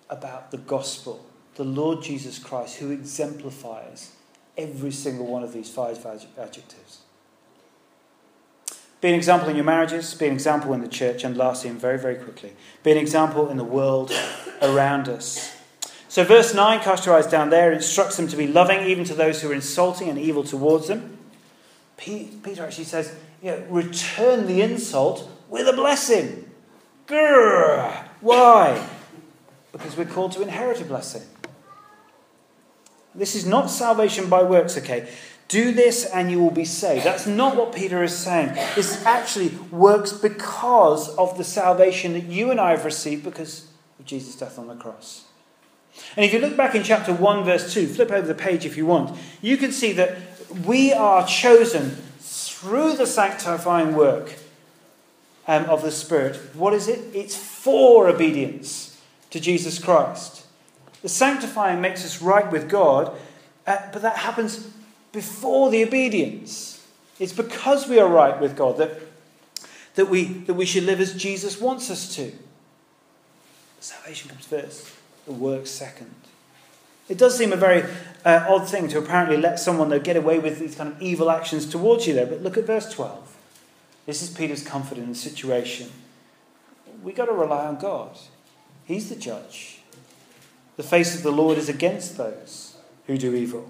about 0.09 0.51
the 0.51 0.59
gospel, 0.59 1.25
the 1.57 1.65
Lord 1.65 2.03
Jesus 2.03 2.39
Christ, 2.39 2.77
who 2.77 2.91
exemplifies 2.91 4.13
every 4.57 4.91
single 4.91 5.27
one 5.27 5.43
of 5.43 5.53
these 5.53 5.71
five 5.71 6.05
adjectives. 6.39 6.99
Be 9.01 9.09
an 9.09 9.15
example 9.15 9.49
in 9.49 9.57
your 9.57 9.65
marriages, 9.65 10.15
be 10.15 10.29
an 10.29 10.33
example 10.33 10.73
in 10.75 10.81
the 10.81 10.89
church, 10.89 11.25
and 11.25 11.37
lastly, 11.37 11.71
and 11.71 11.81
very, 11.81 11.99
very 11.99 12.15
quickly, 12.15 12.53
be 12.85 12.93
an 12.93 12.99
example 12.99 13.49
in 13.49 13.57
the 13.57 13.65
world 13.65 14.13
around 14.63 15.09
us. 15.09 15.57
So, 16.09 16.23
verse 16.25 16.55
9, 16.55 16.81
cast 16.81 17.07
your 17.07 17.17
eyes 17.17 17.27
down 17.27 17.51
there, 17.51 17.73
instructs 17.73 18.17
them 18.17 18.29
to 18.29 18.37
be 18.37 18.47
loving 18.47 18.87
even 18.87 19.05
to 19.07 19.15
those 19.15 19.43
who 19.43 19.51
are 19.51 19.55
insulting 19.55 20.09
and 20.09 20.19
evil 20.19 20.45
towards 20.45 20.87
them. 20.87 21.19
Peter 21.97 22.65
actually 22.65 22.85
says, 22.85 23.15
you 23.43 23.51
know, 23.51 23.65
return 23.71 24.47
the 24.47 24.61
insult 24.61 25.29
with 25.49 25.67
a 25.67 25.73
blessing. 25.73 26.51
Grrr. 27.07 28.07
Why? 28.21 28.89
Because 29.73 29.97
we're 29.97 30.05
called 30.05 30.33
to 30.33 30.43
inherit 30.43 30.81
a 30.81 30.85
blessing. 30.85 31.23
This 33.15 33.35
is 33.35 33.47
not 33.47 33.71
salvation 33.71 34.29
by 34.29 34.43
works, 34.43 34.79
okay? 34.79 35.09
Do 35.49 35.73
this 35.73 36.07
and 36.07 36.31
you 36.31 36.41
will 36.41 36.51
be 36.51 36.65
saved. 36.65 37.05
That's 37.05 37.27
not 37.27 37.57
what 37.57 37.75
Peter 37.75 38.03
is 38.03 38.17
saying. 38.17 38.55
This 38.75 39.05
actually 39.05 39.49
works 39.71 40.13
because 40.13 41.15
of 41.17 41.37
the 41.37 41.45
salvation 41.45 42.15
that 42.15 42.25
you 42.25 42.51
and 42.51 42.59
I 42.59 42.71
have 42.71 42.87
received 42.87 43.25
because 43.25 43.67
of 43.99 44.07
Jesus' 44.07 44.37
death 44.37 44.59
on 44.59 44.69
the 44.69 44.75
cross. 44.75 45.27
And 46.17 46.25
if 46.25 46.33
you 46.33 46.39
look 46.39 46.57
back 46.57 46.75
in 46.75 46.83
chapter 46.83 47.13
1, 47.13 47.45
verse 47.45 47.73
2, 47.75 47.87
flip 47.87 48.11
over 48.11 48.27
the 48.27 48.35
page 48.35 48.65
if 48.65 48.79
you 48.79 48.87
want, 48.87 49.19
you 49.43 49.59
can 49.59 49.73
see 49.73 49.93
that 49.93 50.17
we 50.65 50.93
are 50.93 51.27
chosen 51.27 51.97
through 52.19 52.97
the 52.97 53.07
sanctifying 53.07 53.95
work 53.95 54.35
um, 55.47 55.65
of 55.65 55.83
the 55.83 55.91
Spirit. 55.91 56.37
What 56.55 56.73
is 56.73 56.89
it? 56.89 57.01
It's 57.15 57.37
for 57.37 58.09
obedience 58.09 59.01
to 59.31 59.41
Jesus 59.41 59.79
Christ. 59.79 60.42
The 61.03 61.09
sanctifying 61.09 61.81
makes 61.81 62.05
us 62.05 62.23
right 62.23 62.51
with 62.51 62.69
God, 62.71 63.17
uh, 63.67 63.77
but 63.93 64.03
that 64.03 64.19
happens 64.19 64.69
before 65.13 65.71
the 65.71 65.83
obedience. 65.83 66.87
It's 67.19 67.33
because 67.33 67.89
we 67.89 67.99
are 67.99 68.09
right 68.09 68.41
with 68.41 68.57
God 68.57 68.79
that, 68.79 69.01
that, 69.97 70.09
we, 70.09 70.25
that 70.25 70.55
we 70.55 70.65
should 70.65 70.85
live 70.85 71.01
as 71.01 71.15
Jesus 71.15 71.61
wants 71.61 71.91
us 71.91 72.15
to. 72.17 72.33
Salvation 73.81 74.31
comes 74.31 74.47
first, 74.47 74.93
the 75.27 75.33
work 75.33 75.67
second. 75.67 76.15
It 77.09 77.19
does 77.19 77.37
seem 77.37 77.53
a 77.53 77.57
very 77.57 77.83
uh, 78.25 78.47
odd 78.49 78.69
thing 78.69 78.89
to 78.89 78.99
apparently 78.99 79.37
let 79.37 79.59
someone 79.59 79.89
though, 79.89 80.01
get 80.01 80.17
away 80.17 80.39
with 80.39 80.61
these 80.61 80.77
kind 80.77 80.93
of 80.93 81.03
evil 81.03 81.31
actions 81.31 81.67
towards 81.67 82.07
you 82.07 82.15
there, 82.15 82.27
but 82.27 82.43
look 82.43 82.57
at 82.57 82.65
verse 82.65 82.91
12. 82.93 83.37
This 84.07 84.23
is 84.23 84.31
Peter's 84.31 84.65
comfort 84.65 84.99
in 84.99 85.09
the 85.09 85.15
situation. 85.15 85.91
We've 87.03 87.17
got 87.17 87.27
to 87.27 87.33
rely 87.33 87.67
on 87.67 87.79
God, 87.79 88.19
He's 88.85 89.09
the 89.09 89.17
judge. 89.17 89.82
The 90.77 90.83
face 90.83 91.15
of 91.15 91.23
the 91.23 91.33
Lord 91.33 91.59
is 91.59 91.69
against 91.69 92.17
those 92.17 92.77
who 93.07 93.19
do 93.19 93.35
evil. 93.35 93.69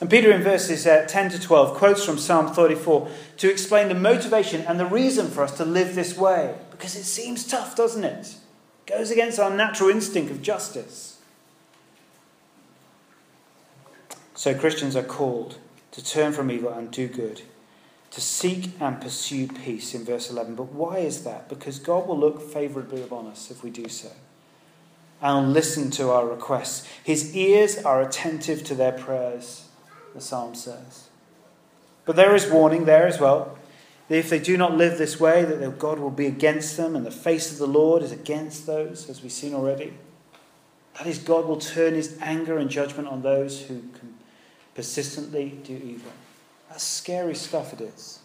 And 0.00 0.10
Peter, 0.10 0.32
in 0.32 0.42
verses 0.42 0.84
uh, 0.84 1.06
10 1.08 1.30
to 1.30 1.40
12, 1.40 1.76
quotes 1.76 2.04
from 2.04 2.18
Psalm 2.18 2.52
34 2.52 3.08
to 3.36 3.50
explain 3.50 3.86
the 3.86 3.94
motivation 3.94 4.62
and 4.62 4.80
the 4.80 4.86
reason 4.86 5.28
for 5.28 5.44
us 5.44 5.56
to 5.58 5.64
live 5.64 5.94
this 5.94 6.16
way. 6.16 6.56
Because 6.72 6.96
it 6.96 7.04
seems 7.04 7.46
tough, 7.46 7.76
doesn't 7.76 8.02
it? 8.02 8.34
It 8.84 8.90
goes 8.90 9.12
against 9.12 9.38
our 9.38 9.50
natural 9.50 9.90
instinct 9.90 10.32
of 10.32 10.42
justice. 10.42 11.20
So 14.34 14.58
Christians 14.58 14.96
are 14.96 15.04
called 15.04 15.58
to 15.92 16.04
turn 16.04 16.32
from 16.32 16.50
evil 16.50 16.72
and 16.72 16.90
do 16.90 17.06
good, 17.06 17.42
to 18.10 18.20
seek 18.20 18.70
and 18.80 19.00
pursue 19.00 19.46
peace 19.46 19.94
in 19.94 20.04
verse 20.04 20.28
11. 20.28 20.56
But 20.56 20.72
why 20.72 20.98
is 20.98 21.22
that? 21.22 21.48
Because 21.48 21.78
God 21.78 22.08
will 22.08 22.18
look 22.18 22.42
favourably 22.42 23.02
upon 23.02 23.28
us 23.28 23.52
if 23.52 23.62
we 23.62 23.70
do 23.70 23.88
so 23.88 24.10
and 25.22 25.54
listen 25.54 25.90
to 25.92 26.10
our 26.10 26.26
requests. 26.26 26.86
His 27.02 27.34
ears 27.34 27.78
are 27.78 28.02
attentive 28.02 28.64
to 28.64 28.74
their 28.74 28.92
prayers 28.92 29.68
the 30.14 30.20
psalm 30.20 30.54
says. 30.54 31.08
But 32.04 32.16
there 32.16 32.34
is 32.34 32.50
warning 32.50 32.84
there 32.84 33.06
as 33.06 33.20
well. 33.20 33.58
that 34.08 34.18
if 34.18 34.28
they 34.28 34.38
do 34.38 34.56
not 34.56 34.76
live 34.76 34.98
this 34.98 35.18
way, 35.18 35.44
that 35.44 35.78
God 35.78 35.98
will 35.98 36.10
be 36.10 36.26
against 36.26 36.76
them, 36.76 36.96
and 36.96 37.06
the 37.06 37.10
face 37.10 37.52
of 37.52 37.58
the 37.58 37.66
Lord 37.66 38.02
is 38.02 38.12
against 38.12 38.66
those, 38.66 39.08
as 39.08 39.22
we've 39.22 39.32
seen 39.32 39.54
already. 39.54 39.94
That 40.98 41.06
is, 41.06 41.18
God 41.18 41.46
will 41.46 41.58
turn 41.58 41.94
his 41.94 42.18
anger 42.20 42.58
and 42.58 42.68
judgment 42.68 43.08
on 43.08 43.22
those 43.22 43.62
who 43.62 43.82
persistently 44.74 45.58
do 45.64 45.74
evil. 45.74 46.12
That's 46.68 46.84
scary 46.84 47.34
stuff, 47.34 47.72
it 47.72 47.80
is. 47.80 48.18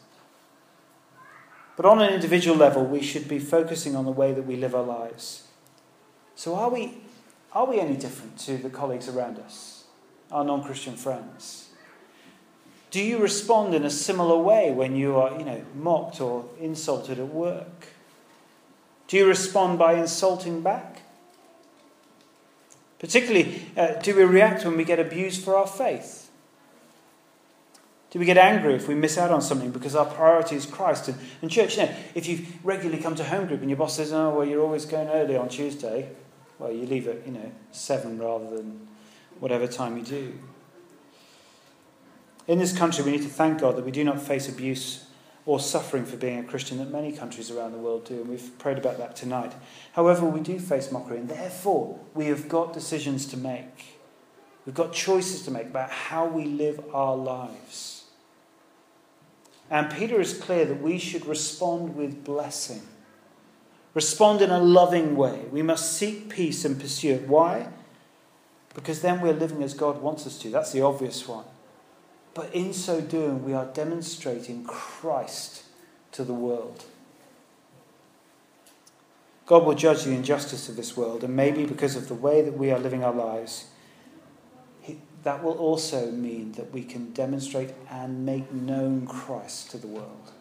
But 1.77 1.85
on 1.85 2.01
an 2.01 2.13
individual 2.13 2.57
level, 2.57 2.83
we 2.83 3.01
should 3.01 3.27
be 3.27 3.39
focusing 3.39 3.95
on 3.95 4.03
the 4.03 4.11
way 4.11 4.33
that 4.33 4.45
we 4.45 4.55
live 4.55 4.73
our 4.73 4.83
lives. 4.83 5.46
So, 6.37 6.55
are 6.55 6.69
we, 6.69 6.93
are 7.51 7.65
we 7.65 7.79
any 7.79 7.97
different 7.97 8.37
to 8.41 8.57
the 8.57 8.69
colleagues 8.69 9.09
around 9.09 9.39
us, 9.39 9.85
our 10.31 10.43
non 10.43 10.63
Christian 10.63 10.95
friends? 10.95 11.69
Do 12.91 13.01
you 13.01 13.17
respond 13.17 13.73
in 13.73 13.83
a 13.83 13.89
similar 13.89 14.37
way 14.37 14.71
when 14.71 14.95
you 14.95 15.17
are, 15.17 15.35
you 15.35 15.43
know, 15.43 15.63
mocked 15.73 16.21
or 16.21 16.45
insulted 16.61 17.17
at 17.17 17.29
work? 17.29 17.87
Do 19.07 19.17
you 19.17 19.27
respond 19.27 19.79
by 19.79 19.93
insulting 19.93 20.61
back? 20.61 21.01
Particularly, 22.99 23.63
uh, 23.75 23.93
do 24.03 24.15
we 24.15 24.23
react 24.23 24.63
when 24.63 24.77
we 24.77 24.83
get 24.83 24.99
abused 24.99 25.43
for 25.43 25.55
our 25.55 25.67
faith? 25.67 26.29
Do 28.11 28.19
we 28.19 28.25
get 28.25 28.37
angry 28.37 28.75
if 28.75 28.87
we 28.87 28.93
miss 28.93 29.17
out 29.17 29.31
on 29.31 29.41
something 29.41 29.71
because 29.71 29.95
our 29.95 30.05
priority 30.05 30.55
is 30.55 30.67
Christ? 30.67 31.07
And, 31.07 31.17
and 31.41 31.49
church, 31.49 31.77
you 31.77 31.83
know, 31.87 31.95
if 32.13 32.27
you 32.27 32.45
regularly 32.63 33.01
come 33.01 33.15
to 33.15 33.23
home 33.23 33.47
group 33.47 33.61
and 33.61 33.71
your 33.71 33.77
boss 33.77 33.95
says, 33.95 34.13
oh, 34.13 34.37
well, 34.37 34.47
you're 34.47 34.61
always 34.61 34.85
going 34.85 35.07
early 35.07 35.35
on 35.35 35.49
Tuesday, 35.49 36.09
well, 36.59 36.71
you 36.71 36.85
leave 36.85 37.07
at, 37.07 37.25
you 37.25 37.33
know, 37.33 37.51
seven 37.71 38.17
rather 38.17 38.57
than 38.57 38.87
whatever 39.39 39.67
time 39.67 39.97
you 39.97 40.03
do. 40.03 40.33
In 42.47 42.59
this 42.59 42.75
country, 42.75 43.03
we 43.03 43.11
need 43.11 43.23
to 43.23 43.29
thank 43.29 43.59
God 43.59 43.75
that 43.75 43.85
we 43.85 43.91
do 43.91 44.03
not 44.03 44.21
face 44.21 44.47
abuse 44.47 45.05
or 45.45 45.59
suffering 45.59 46.05
for 46.05 46.17
being 46.17 46.39
a 46.39 46.43
Christian 46.43 46.77
that 46.77 46.91
many 46.91 47.11
countries 47.11 47.49
around 47.49 47.71
the 47.71 47.77
world 47.77 48.05
do, 48.05 48.15
and 48.15 48.27
we've 48.27 48.57
prayed 48.59 48.77
about 48.77 48.97
that 48.97 49.15
tonight. 49.15 49.53
However, 49.93 50.25
we 50.25 50.41
do 50.41 50.59
face 50.59 50.91
mockery, 50.91 51.17
and 51.17 51.29
therefore 51.29 51.99
we 52.13 52.25
have 52.25 52.49
got 52.49 52.73
decisions 52.73 53.25
to 53.27 53.37
make. 53.37 53.99
We've 54.65 54.75
got 54.75 54.91
choices 54.91 55.43
to 55.43 55.51
make 55.51 55.67
about 55.67 55.89
how 55.89 56.25
we 56.25 56.43
live 56.43 56.83
our 56.93 57.15
lives. 57.15 58.03
And 59.69 59.89
Peter 59.89 60.19
is 60.19 60.37
clear 60.37 60.65
that 60.65 60.81
we 60.81 60.97
should 60.97 61.25
respond 61.25 61.95
with 61.95 62.25
blessing. 62.25 62.81
Respond 63.97 64.43
in 64.43 64.51
a 64.51 64.59
loving 64.59 65.15
way. 65.15 65.45
We 65.51 65.63
must 65.63 65.93
seek 65.93 66.29
peace 66.29 66.63
and 66.63 66.79
pursue 66.79 67.15
it. 67.15 67.27
Why? 67.27 67.69
Because 68.75 69.01
then 69.01 69.21
we're 69.21 69.33
living 69.33 69.63
as 69.63 69.73
God 69.73 70.03
wants 70.03 70.27
us 70.27 70.37
to. 70.43 70.51
That's 70.51 70.71
the 70.71 70.83
obvious 70.83 71.27
one. 71.27 71.45
But 72.35 72.53
in 72.53 72.73
so 72.73 73.01
doing, 73.01 73.43
we 73.43 73.55
are 73.55 73.65
demonstrating 73.65 74.65
Christ 74.65 75.63
to 76.11 76.23
the 76.23 76.35
world. 76.35 76.85
God 79.47 79.65
will 79.65 79.73
judge 79.73 80.03
the 80.03 80.11
injustice 80.11 80.69
of 80.69 80.75
this 80.75 80.95
world, 80.95 81.23
and 81.23 81.35
maybe 81.35 81.65
because 81.65 81.95
of 81.95 82.07
the 82.07 82.13
way 82.13 82.43
that 82.43 82.55
we 82.55 82.69
are 82.69 82.77
living 82.77 83.03
our 83.03 83.15
lives, 83.15 83.65
that 85.23 85.43
will 85.43 85.57
also 85.57 86.11
mean 86.11 86.51
that 86.51 86.71
we 86.71 86.83
can 86.83 87.13
demonstrate 87.13 87.73
and 87.89 88.23
make 88.23 88.53
known 88.53 89.07
Christ 89.07 89.71
to 89.71 89.79
the 89.79 89.87
world. 89.87 90.33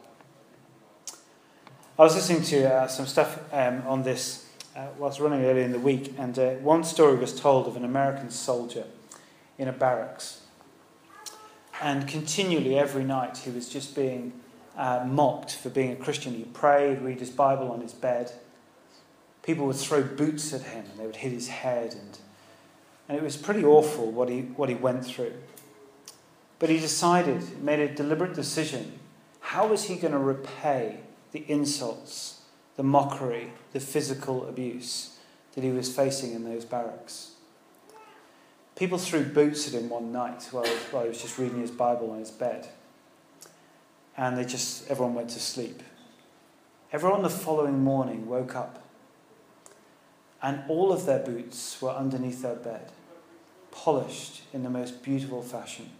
I 1.98 2.02
was 2.02 2.14
listening 2.14 2.42
to 2.42 2.72
uh, 2.72 2.87
some 2.88 3.06
stuff 3.06 3.38
um, 3.52 3.82
on 3.87 4.02
this 4.02 4.46
uh, 4.74 4.87
whilst 4.98 5.18
running 5.18 5.44
earlier 5.44 5.64
in 5.64 5.72
the 5.72 5.78
week, 5.78 6.14
and 6.18 6.38
uh, 6.38 6.50
one 6.54 6.85
story 6.85 7.16
was 7.16 7.38
told 7.38 7.66
of 7.66 7.76
an 7.76 7.85
American 7.85 8.30
soldier 8.30 8.85
in 9.59 9.68
a 9.68 9.72
barracks 9.72 10.42
and 11.80 12.09
continually, 12.09 12.78
every 12.78 13.04
night, 13.04 13.38
he 13.38 13.50
was 13.50 13.68
just 13.68 13.94
being 13.94 14.32
uh, 14.76 15.04
mocked 15.06 15.54
for 15.54 15.68
being 15.68 15.92
a 15.92 15.96
Christian. 15.96 16.35
He 16.35 16.44
prayed, 16.44 17.02
read 17.02 17.20
his 17.20 17.30
Bible 17.30 17.70
on 17.70 17.80
his 17.80 17.92
bed. 17.92 18.32
People 19.42 19.66
would 19.66 19.76
throw 19.76 20.02
boots 20.02 20.52
at 20.54 20.62
him 20.62 20.85
and 20.90 20.98
they 20.98 21.06
would 21.06 21.16
hit 21.16 21.32
his 21.32 21.48
head. 21.48 21.94
And, 21.94 22.18
and 23.09 23.18
it 23.18 23.22
was 23.22 23.37
pretty 23.37 23.64
awful 23.64 24.11
what 24.11 24.28
he, 24.28 24.40
what 24.40 24.68
he 24.68 24.74
went 24.74 25.04
through. 25.04 25.35
But 26.59 26.70
he 26.70 26.78
decided, 26.78 27.62
made 27.62 27.80
a 27.80 27.94
deliberate 27.94 28.35
decision. 28.35 28.98
How 29.40 29.66
was 29.66 29.85
he 29.85 29.96
going 29.96 30.12
to 30.12 30.18
repay 30.18 31.00
the 31.37 31.53
insults, 31.53 32.40
the 32.77 32.83
mockery, 32.83 33.53
the 33.75 33.81
physical 33.81 34.49
abuse 34.49 35.18
that 35.55 35.62
he 35.62 35.70
was 35.70 35.94
facing 35.94 36.33
in 36.33 36.44
those 36.44 36.64
barracks? 36.64 37.33
People 38.75 38.96
threw 38.96 39.22
boots 39.22 39.68
at 39.68 39.75
him 39.79 39.90
one 39.90 40.12
night 40.12 40.49
while, 40.51 40.66
while 40.90 41.03
he 41.03 41.11
was 41.11 41.20
just 41.20 41.38
reading 41.38 41.61
his 41.61 41.70
Bible 41.70 42.11
on 42.11 42.20
his 42.20 42.31
bed. 42.31 42.68
And 44.16 44.38
they 44.38 44.46
just, 44.46 44.90
everyone 44.90 45.14
went 45.14 45.29
to 45.31 45.40
sleep. 45.40 45.83
Everyone 46.90 47.22
the 47.22 47.29
following 47.29 47.81
morning 47.81 48.27
woke 48.27 48.57
up. 48.57 48.83
And 50.42 50.62
all 50.68 50.90
of 50.90 51.05
their 51.05 51.18
boots 51.18 51.83
were 51.83 51.90
underneath 51.90 52.40
their 52.40 52.55
bed, 52.55 52.92
polished 53.70 54.42
in 54.55 54.62
the 54.62 54.70
most 54.70 55.03
beautiful 55.03 55.42
fashion, 55.42 55.90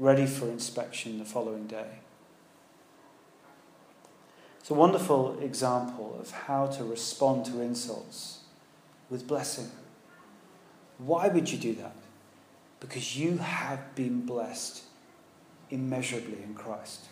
ready 0.00 0.26
for 0.26 0.48
inspection 0.48 1.20
the 1.20 1.24
following 1.24 1.68
day. 1.68 2.00
It's 4.68 4.76
a 4.76 4.78
wonderful 4.78 5.38
example 5.40 6.18
of 6.20 6.30
how 6.30 6.66
to 6.66 6.84
respond 6.84 7.46
to 7.46 7.62
insults 7.62 8.40
with 9.08 9.26
blessing. 9.26 9.70
Why 10.98 11.28
would 11.28 11.50
you 11.50 11.56
do 11.56 11.74
that? 11.76 11.96
Because 12.78 13.16
you 13.16 13.38
have 13.38 13.94
been 13.94 14.26
blessed 14.26 14.82
immeasurably 15.70 16.42
in 16.42 16.52
Christ. 16.52 17.06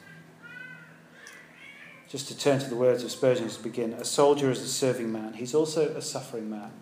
Just 2.10 2.28
to 2.28 2.36
turn 2.36 2.58
to 2.58 2.68
the 2.68 2.76
words 2.76 3.02
of 3.02 3.10
Spurgeon 3.10 3.48
to 3.48 3.62
begin 3.62 3.94
a 3.94 4.04
soldier 4.04 4.50
is 4.50 4.60
a 4.60 4.68
serving 4.68 5.10
man, 5.10 5.32
he's 5.32 5.54
also 5.54 5.96
a 5.96 6.02
suffering 6.02 6.50
man. 6.50 6.72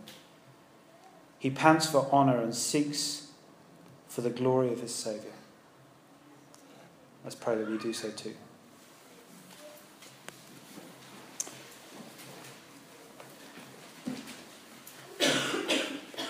He 1.38 1.50
pants 1.50 1.86
for 1.86 2.08
honour 2.10 2.42
and 2.42 2.52
seeks 2.52 3.28
for 4.08 4.22
the 4.22 4.30
glory 4.30 4.72
of 4.72 4.80
his 4.80 4.92
Saviour. 4.92 5.34
Let's 7.22 7.36
pray 7.36 7.54
that 7.54 7.70
we 7.70 7.78
do 7.78 7.92
so 7.92 8.10
too. 8.10 8.34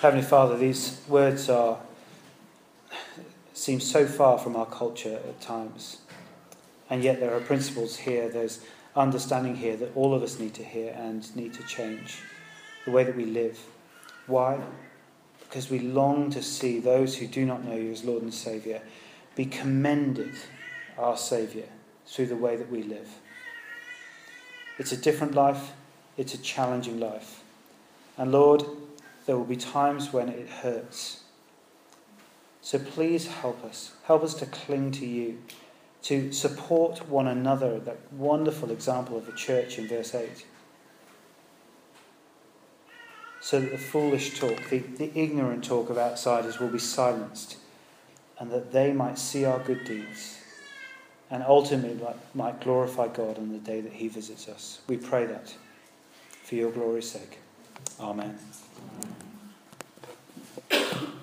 Heavenly 0.04 0.26
Father, 0.26 0.58
these 0.58 1.00
words 1.08 1.48
are 1.48 1.78
seem 3.54 3.80
so 3.80 4.04
far 4.04 4.36
from 4.36 4.54
our 4.54 4.66
culture 4.66 5.14
at 5.14 5.40
times. 5.40 5.96
And 6.90 7.02
yet 7.02 7.20
there 7.20 7.34
are 7.34 7.40
principles 7.40 7.96
here, 7.96 8.28
there's 8.28 8.60
understanding 8.94 9.56
here 9.56 9.78
that 9.78 9.96
all 9.96 10.12
of 10.12 10.22
us 10.22 10.38
need 10.38 10.52
to 10.56 10.62
hear 10.62 10.92
and 10.92 11.34
need 11.34 11.54
to 11.54 11.62
change 11.62 12.18
the 12.84 12.90
way 12.90 13.04
that 13.04 13.16
we 13.16 13.24
live. 13.24 13.58
Why? 14.26 14.60
Because 15.40 15.70
we 15.70 15.78
long 15.78 16.28
to 16.32 16.42
see 16.42 16.80
those 16.80 17.16
who 17.16 17.26
do 17.26 17.46
not 17.46 17.64
know 17.64 17.74
you 17.74 17.90
as 17.90 18.04
Lord 18.04 18.24
and 18.24 18.34
Saviour 18.34 18.80
be 19.36 19.46
commended, 19.46 20.34
our 20.98 21.16
Saviour, 21.16 21.64
through 22.06 22.26
the 22.26 22.36
way 22.36 22.56
that 22.56 22.70
we 22.70 22.82
live. 22.82 23.08
It's 24.78 24.92
a 24.92 24.98
different 24.98 25.34
life, 25.34 25.72
it's 26.18 26.34
a 26.34 26.38
challenging 26.42 27.00
life. 27.00 27.42
And 28.18 28.32
Lord, 28.32 28.64
there 29.26 29.36
will 29.36 29.44
be 29.44 29.56
times 29.56 30.12
when 30.12 30.28
it 30.28 30.48
hurts. 30.48 31.22
So 32.60 32.78
please 32.78 33.26
help 33.26 33.64
us. 33.64 33.92
Help 34.04 34.22
us 34.22 34.34
to 34.34 34.46
cling 34.46 34.90
to 34.92 35.06
you, 35.06 35.38
to 36.02 36.32
support 36.32 37.08
one 37.08 37.26
another. 37.26 37.78
That 37.78 37.98
wonderful 38.12 38.70
example 38.70 39.16
of 39.16 39.26
the 39.26 39.32
church 39.32 39.78
in 39.78 39.88
verse 39.88 40.14
8. 40.14 40.46
So 43.40 43.60
that 43.60 43.70
the 43.70 43.78
foolish 43.78 44.38
talk, 44.38 44.70
the, 44.70 44.78
the 44.78 45.10
ignorant 45.18 45.64
talk 45.64 45.90
of 45.90 45.98
outsiders 45.98 46.58
will 46.58 46.68
be 46.68 46.78
silenced, 46.78 47.58
and 48.38 48.50
that 48.50 48.72
they 48.72 48.92
might 48.92 49.18
see 49.18 49.44
our 49.44 49.58
good 49.58 49.84
deeds 49.84 50.38
and 51.30 51.42
ultimately 51.42 51.98
might 52.34 52.60
glorify 52.60 53.08
God 53.08 53.38
on 53.38 53.52
the 53.52 53.58
day 53.58 53.80
that 53.80 53.92
He 53.92 54.08
visits 54.08 54.48
us. 54.48 54.80
We 54.86 54.96
pray 54.96 55.26
that 55.26 55.54
for 56.44 56.54
your 56.54 56.70
glory's 56.70 57.10
sake. 57.10 57.38
Amen. 58.00 58.38
Thank 60.70 61.02
you. 61.02 61.13